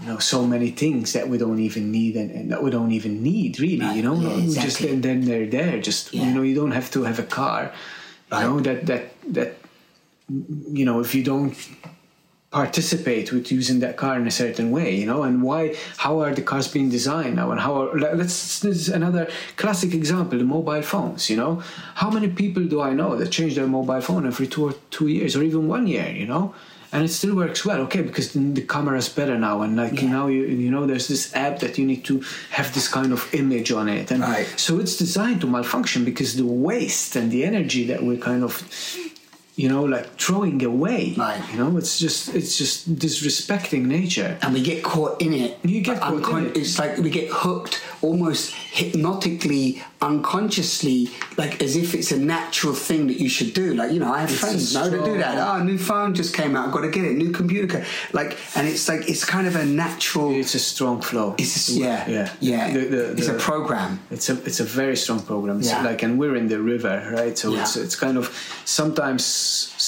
[0.00, 2.92] you know so many things that we don't even need and, and that we don't
[2.92, 4.14] even need really Right, you know.
[4.14, 4.88] Yeah, We just exactly.
[4.88, 5.80] then, then they're there.
[5.82, 6.24] Just Yeah.
[6.24, 7.70] you know you don't have to have a car.
[8.32, 9.56] You know that that that
[10.72, 11.52] you know if you don't
[12.50, 16.32] participate with using that car in a certain way you know and why how are
[16.34, 20.38] the cars being designed now and how are let- let's this is another classic example
[20.38, 21.62] the mobile phones you know.
[22.02, 25.08] How many people do i know that change their mobile phone every two or two
[25.08, 26.54] years or even one year you know?
[26.90, 30.26] And it still works well okay because the the camera's better now and like now
[30.34, 32.14] you you know there's this app that you need to
[32.58, 34.48] have this kind of image on it and Right.
[34.66, 38.52] so it's designed to malfunction because the waste and the energy that we're kind of
[39.60, 41.42] you know like throwing away Right.
[41.50, 45.50] you know it's just it's just disrespecting nature and we get caught in it.
[45.64, 46.56] You get caught in it.
[46.56, 53.06] It's like we get hooked almost hypnotically, unconsciously, like as if it's a natural thing
[53.08, 53.74] that you should do.
[53.74, 55.36] Like, you know, I have It's friends a know to do that.
[55.38, 57.16] Oh, new phone just came out, I've got to get it.
[57.16, 57.84] New computer.
[58.12, 60.30] Like, and it's like, it's kind of a natural.
[60.34, 62.72] it's a strong flow It's just, yeah, yeah yeah.
[62.72, 64.00] The- the- it's a program.
[64.10, 65.58] It's a it's a very strong program.
[65.58, 65.82] It's Yeah.
[65.82, 67.36] like and we're in the river, right?
[67.36, 68.24] So it's it's kind of
[68.64, 69.24] sometimes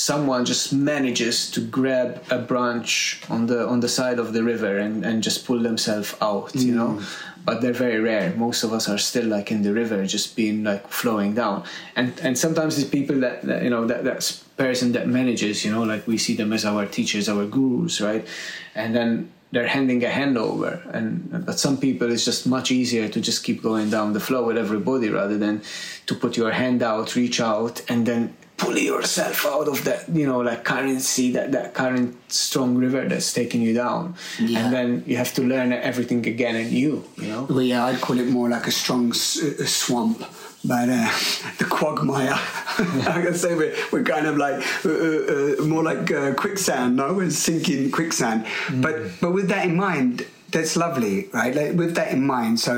[0.01, 4.79] someone just manages to grab a branch on the on the side of the river
[4.79, 6.93] and, and just pull themselves out, you know.
[6.99, 7.27] Mm.
[7.45, 8.35] But they're very rare.
[8.37, 11.65] Most of us are still like in the river, just being like flowing down.
[11.97, 14.21] And and sometimes these people that, that you know that that
[14.57, 18.27] person that manages, you know, like we see them as our teachers, our gurus, right?
[18.75, 23.21] And then they're handing a handover and but some people it's just much easier to
[23.21, 25.61] just keep going down the flow with everybody rather than
[26.07, 30.27] to put your hand out reach out and then pull yourself out of that you
[30.31, 34.59] know like currency that that current strong river that's taking you down Yeah.
[34.61, 38.19] and then you have to learn everything again anew you know Well, yeah, I'd call
[38.25, 40.19] it more like a strong s- uh, swamp.
[40.63, 41.11] But uh,
[41.59, 42.35] the quagmire,
[43.17, 46.97] I can say we're, we're kind of like uh, uh, uh, more like uh, quicksand.
[46.97, 48.45] No, we're sinking quicksand.
[48.85, 51.55] But but with that in mind, that's lovely, right?
[51.61, 52.73] Like, with that in mind, so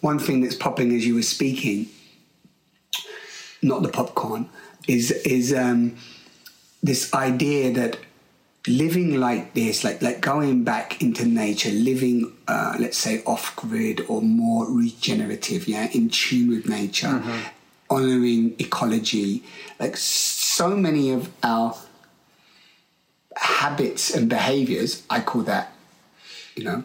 [0.00, 1.78] one thing that's popping as you were speaking,
[3.62, 4.48] not the popcorn,
[4.90, 5.96] is is um,
[6.82, 7.98] this idea that
[8.66, 14.04] living like this, like like going back into nature, living, uh, let's say, off grid
[14.08, 17.22] or more regenerative, yeah, in tune with nature,
[17.88, 19.44] honoring ecology,
[19.78, 21.74] like so many of our
[23.36, 25.72] habits and behaviors, I call that,
[26.56, 26.84] you know,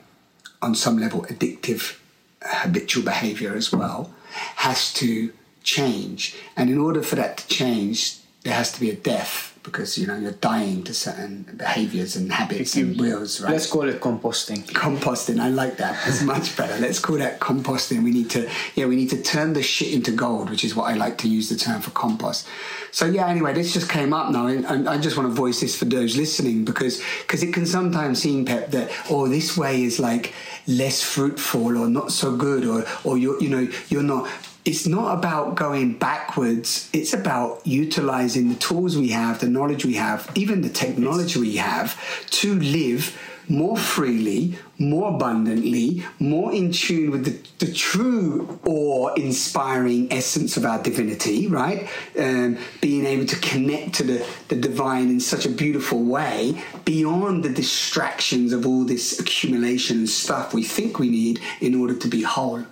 [0.62, 1.98] on some level, addictive
[2.42, 4.14] habitual behavior as well,
[4.58, 5.34] has to
[5.66, 6.36] change.
[6.56, 10.06] And in order for that to change, there has to be a death because you
[10.06, 13.52] know you're dying to certain behaviors and habits and wills, right?
[13.52, 15.40] let's call it composting composting.
[15.40, 16.00] I like that.
[16.08, 16.80] It's much better.
[16.80, 18.04] Let's call that composting.
[18.04, 20.84] We need to, yeah, we need to turn the shit into gold, which is what
[20.84, 22.48] I like to use the term for compost.
[22.92, 25.76] So yeah, anyway, this just came up now, and, I just want to voice this
[25.76, 30.00] for those listening because because it can sometimes seem, Pep, that oh, this way is
[30.00, 30.34] like
[30.68, 34.30] less fruitful or not so good, or or you're you know you're not.
[34.66, 36.90] It's not about going backwards.
[36.92, 41.58] It's about utilizing the tools we have, the knowledge we have, even the technology we
[41.58, 41.96] have
[42.32, 43.16] to live
[43.48, 50.66] more freely, more abundantly, more in tune with the, the true awe inspiring essence of
[50.66, 51.88] our divinity, right?
[52.20, 57.44] Um, being able to connect to the, the divine in such a beautiful way beyond
[57.44, 62.08] the distractions of all this accumulation and stuff we think we need in order to
[62.08, 62.64] be whole.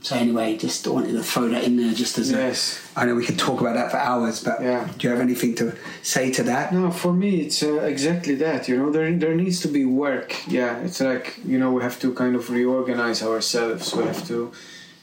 [0.00, 2.80] So, anyway, just wanted to throw that in there just as Yes.
[2.96, 3.00] a.
[3.00, 4.88] I know we could talk about that for hours, but Yeah.
[4.98, 6.72] do you have anything to say to that?
[6.72, 8.68] No, for me, it's uh, exactly that.
[8.68, 10.34] You know, there there needs to be work.
[10.46, 13.94] Yeah, it's like you know we have to kind of reorganize ourselves.
[13.94, 14.52] We have to,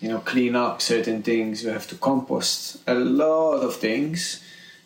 [0.02, 1.64] you know, clean up certain things.
[1.64, 4.42] We have to compost a lot of things,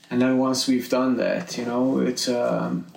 [0.10, 2.88] and then once we've done that, you know, it's um,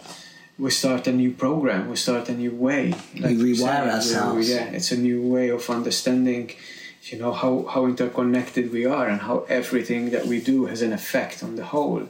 [0.59, 1.88] we start a new program.
[1.88, 2.94] We start a new way.
[3.14, 4.50] you rewire said, ourselves.
[4.50, 6.52] Yeah, it's a new way of understanding.
[7.11, 10.92] You know how, how interconnected we are and how everything that we do has an
[10.92, 12.09] effect on the whole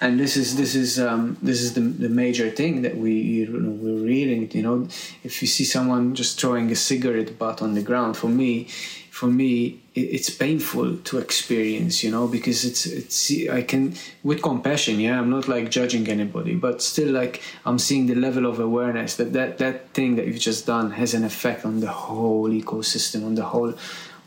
[0.00, 3.48] and this is this is um, this is the, the major thing that we you
[3.48, 4.50] know, we're reading.
[4.52, 4.88] You know,
[5.24, 8.68] if you see someone just throwing a cigarette butt on the ground, for me,
[9.10, 12.04] for me, it, it's painful to experience.
[12.04, 15.00] You know, because it's it's I can with compassion.
[15.00, 19.16] Yeah, I'm not like judging anybody, but still like I'm seeing the level of awareness
[19.16, 23.26] that that that thing that you've just done has an effect on the whole ecosystem,
[23.26, 23.74] on the whole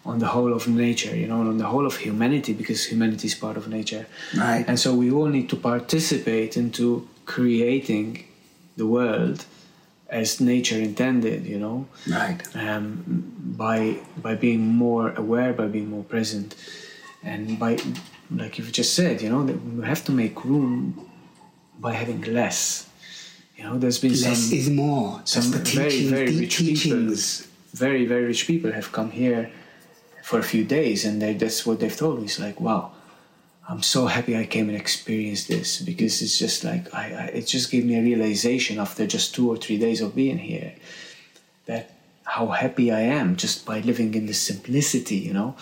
[0.06, 3.28] on the whole of nature, you know, and on the whole of humanity, because humanity
[3.28, 4.06] is part of nature.
[4.36, 4.66] Right.
[4.68, 8.26] And so we all need to participate into creating
[8.78, 9.46] the world
[10.10, 12.40] as nature intended, you know, Right.
[12.56, 13.04] um,
[13.58, 16.56] by by being more aware, by being more present,
[17.24, 17.78] and by,
[18.42, 21.10] like you've just said, you know, that we have to make room
[21.80, 22.88] by having less.
[23.58, 25.18] You know, there's been Less some is more.
[25.20, 27.42] That's some the very teachings, very rich teachings.
[27.42, 29.52] people, very very rich people have come here
[30.24, 32.26] for a few days, and they, that's what they've told me.
[32.26, 32.92] It's like, wow,
[33.68, 37.48] I'm so happy I came and experienced this because it's just like I, I it
[37.48, 40.74] just gave me a realization after just two or three days of being here
[41.66, 41.92] that
[42.24, 45.56] how happy I am just by living in the simplicity, you know.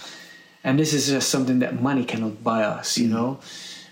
[0.64, 3.14] And this is just something that money cannot buy us, you mm-hmm.
[3.14, 3.39] know.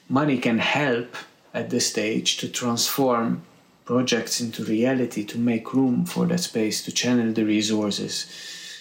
[0.10, 1.16] Money can help
[1.54, 3.44] at this stage to transform
[3.86, 8.28] projects into reality, to make room for that space, to channel the resources,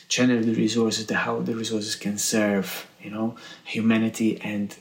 [0.09, 4.77] channel the resources, the how the resources can serve, you know, humanity and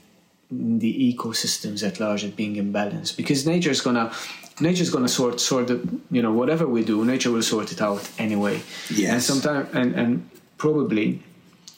[0.51, 3.11] the ecosystems at large at being in balance.
[3.11, 4.11] Because nature is gonna
[4.59, 5.79] nature's gonna sort sort the
[6.11, 8.61] you know whatever we do, nature will sort it out anyway.
[8.89, 9.11] Yes.
[9.13, 11.21] And sometimes and and probably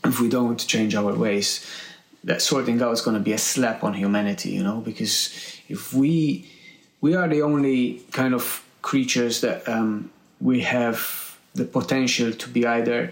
[0.05, 1.65] if we don't change our ways,
[2.23, 5.33] that sorting out is going to be a slap on humanity, you know, because
[5.67, 6.49] if we
[7.01, 12.65] we are the only kind of creatures that um, we have the potential to be
[12.65, 13.11] either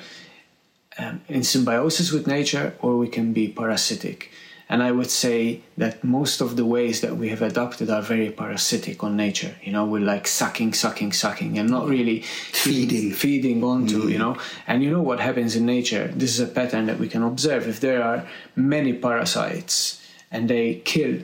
[1.00, 4.32] um, in symbiosis with nature or we can be parasitic.
[4.68, 8.32] And I would say that most of the ways that we have adopted are very
[8.32, 9.54] parasitic on nature.
[9.62, 13.12] You know, we're like sucking, sucking, sucking, and not really Feeding.
[13.12, 14.08] feeding onto.
[14.08, 16.08] You know, and you know what happens in nature.
[16.16, 17.68] This is a pattern that we can observe.
[17.68, 21.20] If there are many parasites and they kill,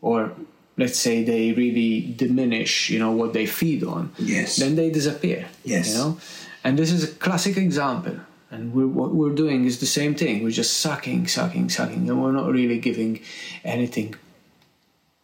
[0.00, 0.32] or
[0.78, 4.56] let's say they really diminish, you know, what they feed on, Yes.
[4.56, 5.48] then they disappear.
[5.64, 5.88] Yes.
[5.90, 6.18] you know,
[6.64, 8.16] and this is a classic example.
[8.50, 10.42] And we're, what we're doing is the same thing.
[10.42, 13.20] We're just sucking, sucking, sucking, and we're not really giving
[13.64, 14.16] anything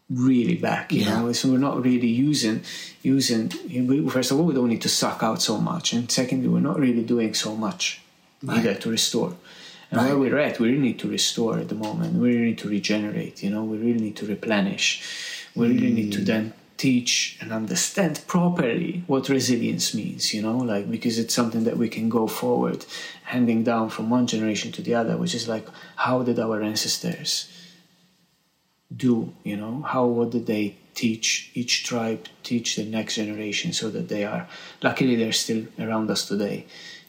[0.09, 0.93] really back.
[0.93, 1.20] You Yeah.
[1.22, 2.62] know, so we're not really using
[3.03, 3.51] using.
[3.89, 6.61] we- First of all, we don't need to suck out so much, and secondly, we're
[6.61, 8.01] not really doing so much
[8.49, 9.37] either to restore.
[9.91, 12.14] And where we're at, we really need to restore at the moment.
[12.14, 13.43] We really need to regenerate.
[13.43, 15.03] You know, we really need to replenish.
[15.55, 16.27] We really need to mm.
[16.27, 20.35] then teach and understand properly what resilience means.
[20.35, 22.85] You know, like because it's something that we can go forward,
[23.24, 25.66] handing down from one generation to the other, which is like
[25.97, 27.51] how did our ancestors
[28.97, 33.91] do you know how what did they teach each tribe teach the next generation so
[33.91, 34.47] that they are
[34.81, 36.64] luckily they're still around us today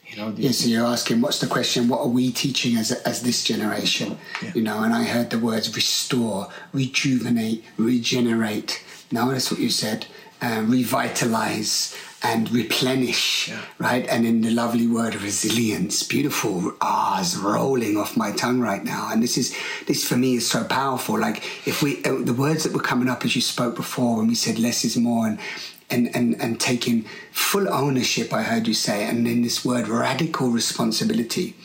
[0.09, 1.87] you know the- Yeah, so you're asking, what's the question?
[1.89, 4.17] What are we teaching as, as this generation?
[4.41, 4.53] Yeah.
[4.55, 8.81] You know, and I heard the words restore, rejuvenate, regenerate.
[9.11, 10.05] Now that's what you said.
[10.41, 13.61] Uh, revitalize and replenish, Yeah.
[13.79, 14.05] right?
[14.07, 19.09] And in the lovely word resilience, beautiful R's rolling off my tongue right now.
[19.11, 19.55] And this is
[19.87, 21.19] this for me is so powerful.
[21.19, 21.37] Like
[21.67, 24.35] if we uh, the words that were coming up as you spoke before when we
[24.35, 25.39] said less is more and
[25.89, 27.05] and, and, and taking
[27.37, 31.55] full ownership, I heard you say, and then this word radical responsibility.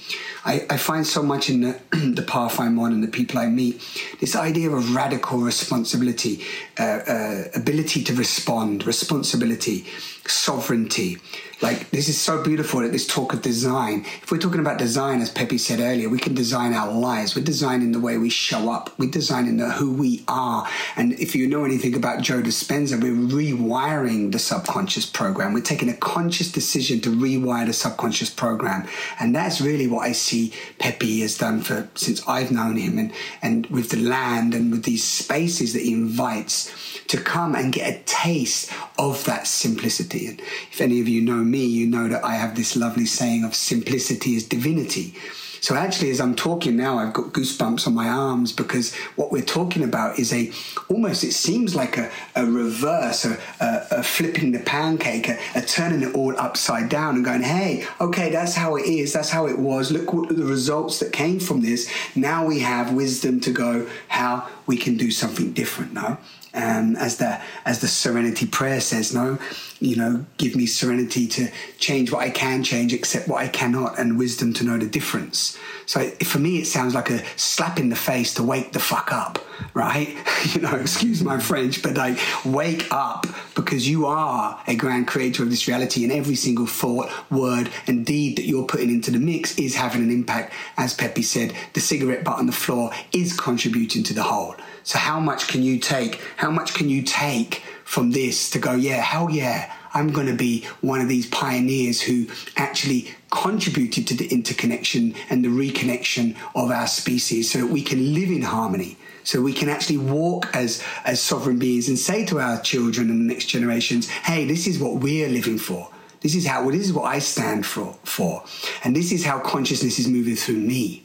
[0.44, 1.80] I, I find so much in the,
[2.14, 3.80] the path I'm on and the people I meet,
[4.20, 6.44] this idea of radical responsibility,
[6.78, 9.86] uh, uh, ability to respond, responsibility,
[10.26, 11.18] sovereignty.
[11.60, 14.04] Like, this is so beautiful that this talk of design.
[14.20, 17.36] If we're talking about design, as Pepe said earlier, we can design our lives.
[17.36, 18.90] We're designing the way we show up.
[18.98, 20.66] We're designing the who we are.
[20.96, 25.52] And if you know anything about Joe Dispenza, we're rewiring the subconscious program.
[25.52, 28.86] We're taking a conscious decision to rewire the subconscious program.
[29.20, 33.12] And that's really what I see Pepe has done for since I've known him and,
[33.40, 36.72] and with the land and with these spaces that he invites
[37.08, 40.26] to come and get a taste of that simplicity.
[40.26, 40.40] And
[40.70, 43.54] if any of you know me, you know that I have this lovely saying of
[43.54, 45.14] simplicity is divinity.
[45.62, 49.42] So actually, as I'm talking now, I've got goosebumps on my arms because what we're
[49.42, 50.50] talking about is a
[50.88, 55.62] almost it seems like a, a reverse, a, a, a flipping the pancake, a, a
[55.62, 59.46] turning it all upside down and going, hey, okay, that's how it is, that's how
[59.46, 59.92] it was.
[59.92, 61.88] Look what the results that came from this.
[62.16, 65.92] Now we have wisdom to go how we can do something different.
[65.92, 66.18] No,
[66.54, 69.38] um, as the as the Serenity Prayer says, no,
[69.82, 73.98] you know, give me serenity to change what I can change, accept what I cannot,
[73.98, 75.58] and wisdom to know the difference.
[75.86, 79.12] So for me, it sounds like a slap in the face to wake the fuck
[79.12, 79.40] up,
[79.74, 80.16] right?
[80.54, 83.26] you know, excuse my French, but like wake up
[83.56, 88.06] because you are a grand creator of this reality, and every single thought, word, and
[88.06, 90.52] deed that you're putting into the mix is having an impact.
[90.76, 94.54] As Pepe said, the cigarette butt on the floor is contributing to the whole.
[94.84, 96.20] So how much can you take?
[96.36, 97.62] How much can you take
[97.92, 102.00] from this to go, yeah, hell yeah, I'm going to be one of these pioneers
[102.00, 102.26] who
[102.56, 108.14] actually contributed to the interconnection and the reconnection of our species so that we can
[108.14, 108.96] live in harmony.
[109.24, 113.28] So we can actually walk as, as sovereign beings and say to our children and
[113.28, 115.90] the next generations, hey, this is what we're living for.
[116.22, 118.42] This is how, this is what I stand for, for.
[118.84, 121.04] And this is how consciousness is moving through me.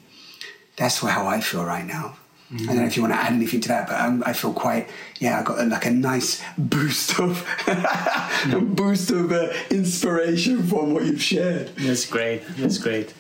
[0.78, 2.16] That's how I feel right now.
[2.50, 4.54] I don't know if you want to add anything to that, but um, I feel
[4.54, 4.88] quite,
[5.20, 7.45] yeah, I got a, like a nice boost of
[8.76, 11.76] boost of uh, inspiration from what you've shared.
[11.76, 12.43] That's great.
[12.56, 13.14] That's great.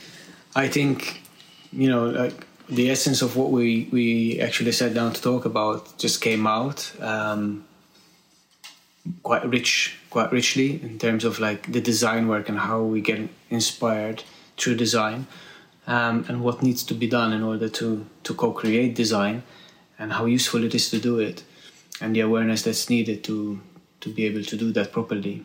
[0.55, 1.23] I think,
[1.73, 5.97] you know, like the essence of what we we actually sat down to talk about
[5.97, 7.65] just came out um,
[9.23, 13.27] quite rich, quite richly in terms of like the design work and how we get
[13.49, 14.23] inspired
[14.57, 15.27] through design,
[15.87, 19.43] um, and what needs to be done in order to to co-create design,
[19.97, 21.43] and how useful it is to do it,
[22.01, 23.59] and the awareness that's needed to
[24.01, 25.43] to be able to do that properly.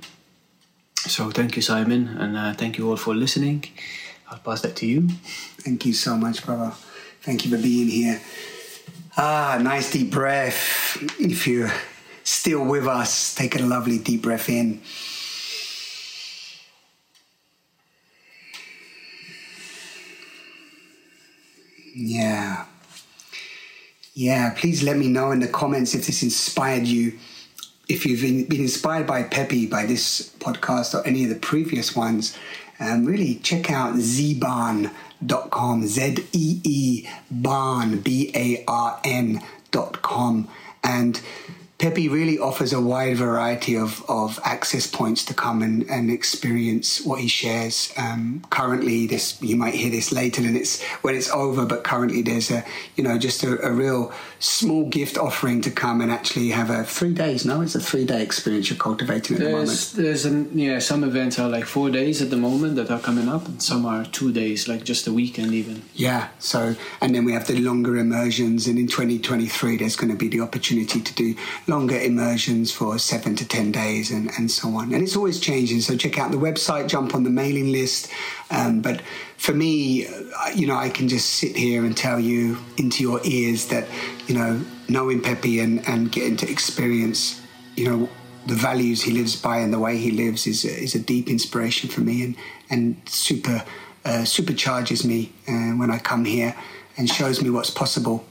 [1.07, 3.65] So thank you, Simon, and uh, thank you all for listening.
[4.31, 5.09] I'll pass that to you.
[5.59, 6.73] Thank you so much, brother.
[7.23, 8.21] Thank you for being here.
[9.17, 10.97] Ah, nice deep breath.
[11.19, 11.73] If you're
[12.25, 14.81] still with us, take a lovely deep breath in.
[21.95, 22.67] Yeah.
[24.15, 27.19] Yeah, please let me know in the comments if this inspired you.
[27.89, 32.37] If you've been inspired by Pepe, by this podcast or any of the previous ones,
[32.79, 40.49] um, really check out zeebarn.com, Z E E Barn, B A R N.com.
[40.85, 41.21] And
[41.83, 47.05] Pepe really offers a wide variety of, of access points to come and, and experience
[47.05, 47.93] what he shares.
[47.97, 52.23] Um, currently, this you might hear this later than it's when it's over, but currently
[52.23, 52.65] there's a
[52.95, 56.85] you know just a, a real small gift offering to come and actually have a
[56.85, 57.45] three days.
[57.45, 59.67] No, it's a three day experience you're cultivating at the moment.
[59.67, 63.01] There's there's an, yeah some events are like four days at the moment that are
[63.01, 65.83] coming up, and some are two days, like just a weekend even.
[65.95, 66.29] Yeah.
[66.39, 70.29] So, and then we have the longer immersions, and in 2023, there's going to be
[70.29, 71.35] the opportunity to do
[71.73, 74.93] longer immersions for seven to 10 days and, and so on.
[74.93, 75.81] And it's always changing.
[75.81, 78.11] So, check out the website, jump on the mailing list.
[78.51, 79.01] Um, but
[79.39, 83.21] for me, uh, you know, I can just sit here and tell you into your
[83.25, 83.89] ears that,
[84.27, 87.41] you know, knowing Pepe and, and getting to experience,
[87.75, 88.09] you know,
[88.47, 91.89] the values he lives by and the way he lives is is a deep inspiration
[91.89, 92.35] for me and
[92.71, 93.65] and super
[94.05, 96.53] uh, supercharges me uh, when I come here
[96.97, 98.25] and shows me what's possible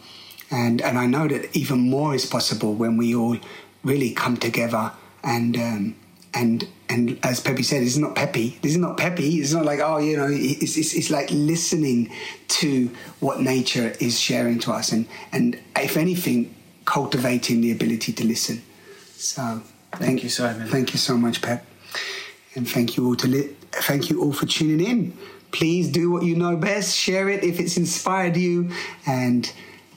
[0.51, 3.37] and and I know that even more is possible when we all
[3.83, 4.91] really come together
[5.23, 5.95] and um,
[6.33, 8.59] and and as Pepe said, it's not Pepe.
[8.61, 9.39] This is not Pepe.
[9.39, 12.11] It's not like oh, you know, it's, it's it's like listening
[12.49, 12.89] to
[13.19, 16.53] what nature is sharing to us, and and if anything,
[16.85, 18.61] cultivating the ability to listen.
[19.13, 19.61] So
[19.95, 20.67] Thank you, Simon.
[20.67, 21.65] Thank you so much, Pep,
[22.55, 25.17] and thank you all to li- thank you all for tuning in.
[25.51, 26.97] Please do what you know best.
[26.97, 28.71] Share it if it's inspired you,
[29.05, 29.51] and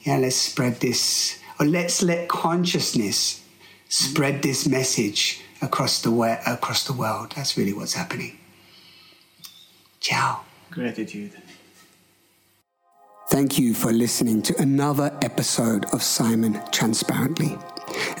[0.05, 1.39] yeah, let's spread this.
[1.59, 3.43] Or let's let consciousness
[3.89, 6.11] spread this message across the
[6.45, 7.33] across the world.
[7.35, 8.37] That's really what's happening.
[9.99, 10.41] Ciao.
[10.69, 11.31] Gratitude.
[13.29, 17.57] Thank you for listening to another episode of Simon Transparently.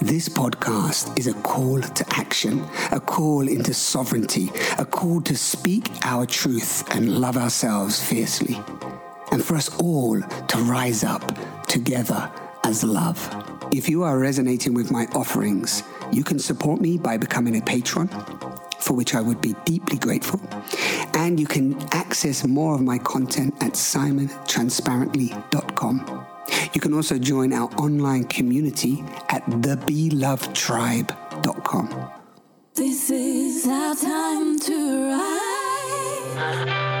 [0.01, 5.89] This podcast is a call to action, a call into sovereignty, a call to speak
[6.03, 8.59] our truth and love ourselves fiercely,
[9.31, 11.21] and for us all to rise up
[11.65, 12.31] together
[12.63, 13.19] as love.
[13.71, 18.07] If you are resonating with my offerings, you can support me by becoming a patron
[18.79, 20.39] for which I would be deeply grateful.
[21.13, 26.25] And you can access more of my content at simontransparently.com.
[26.73, 32.11] You can also join our online community at thebelovedtribe.com.
[32.75, 36.94] This is our time to rise.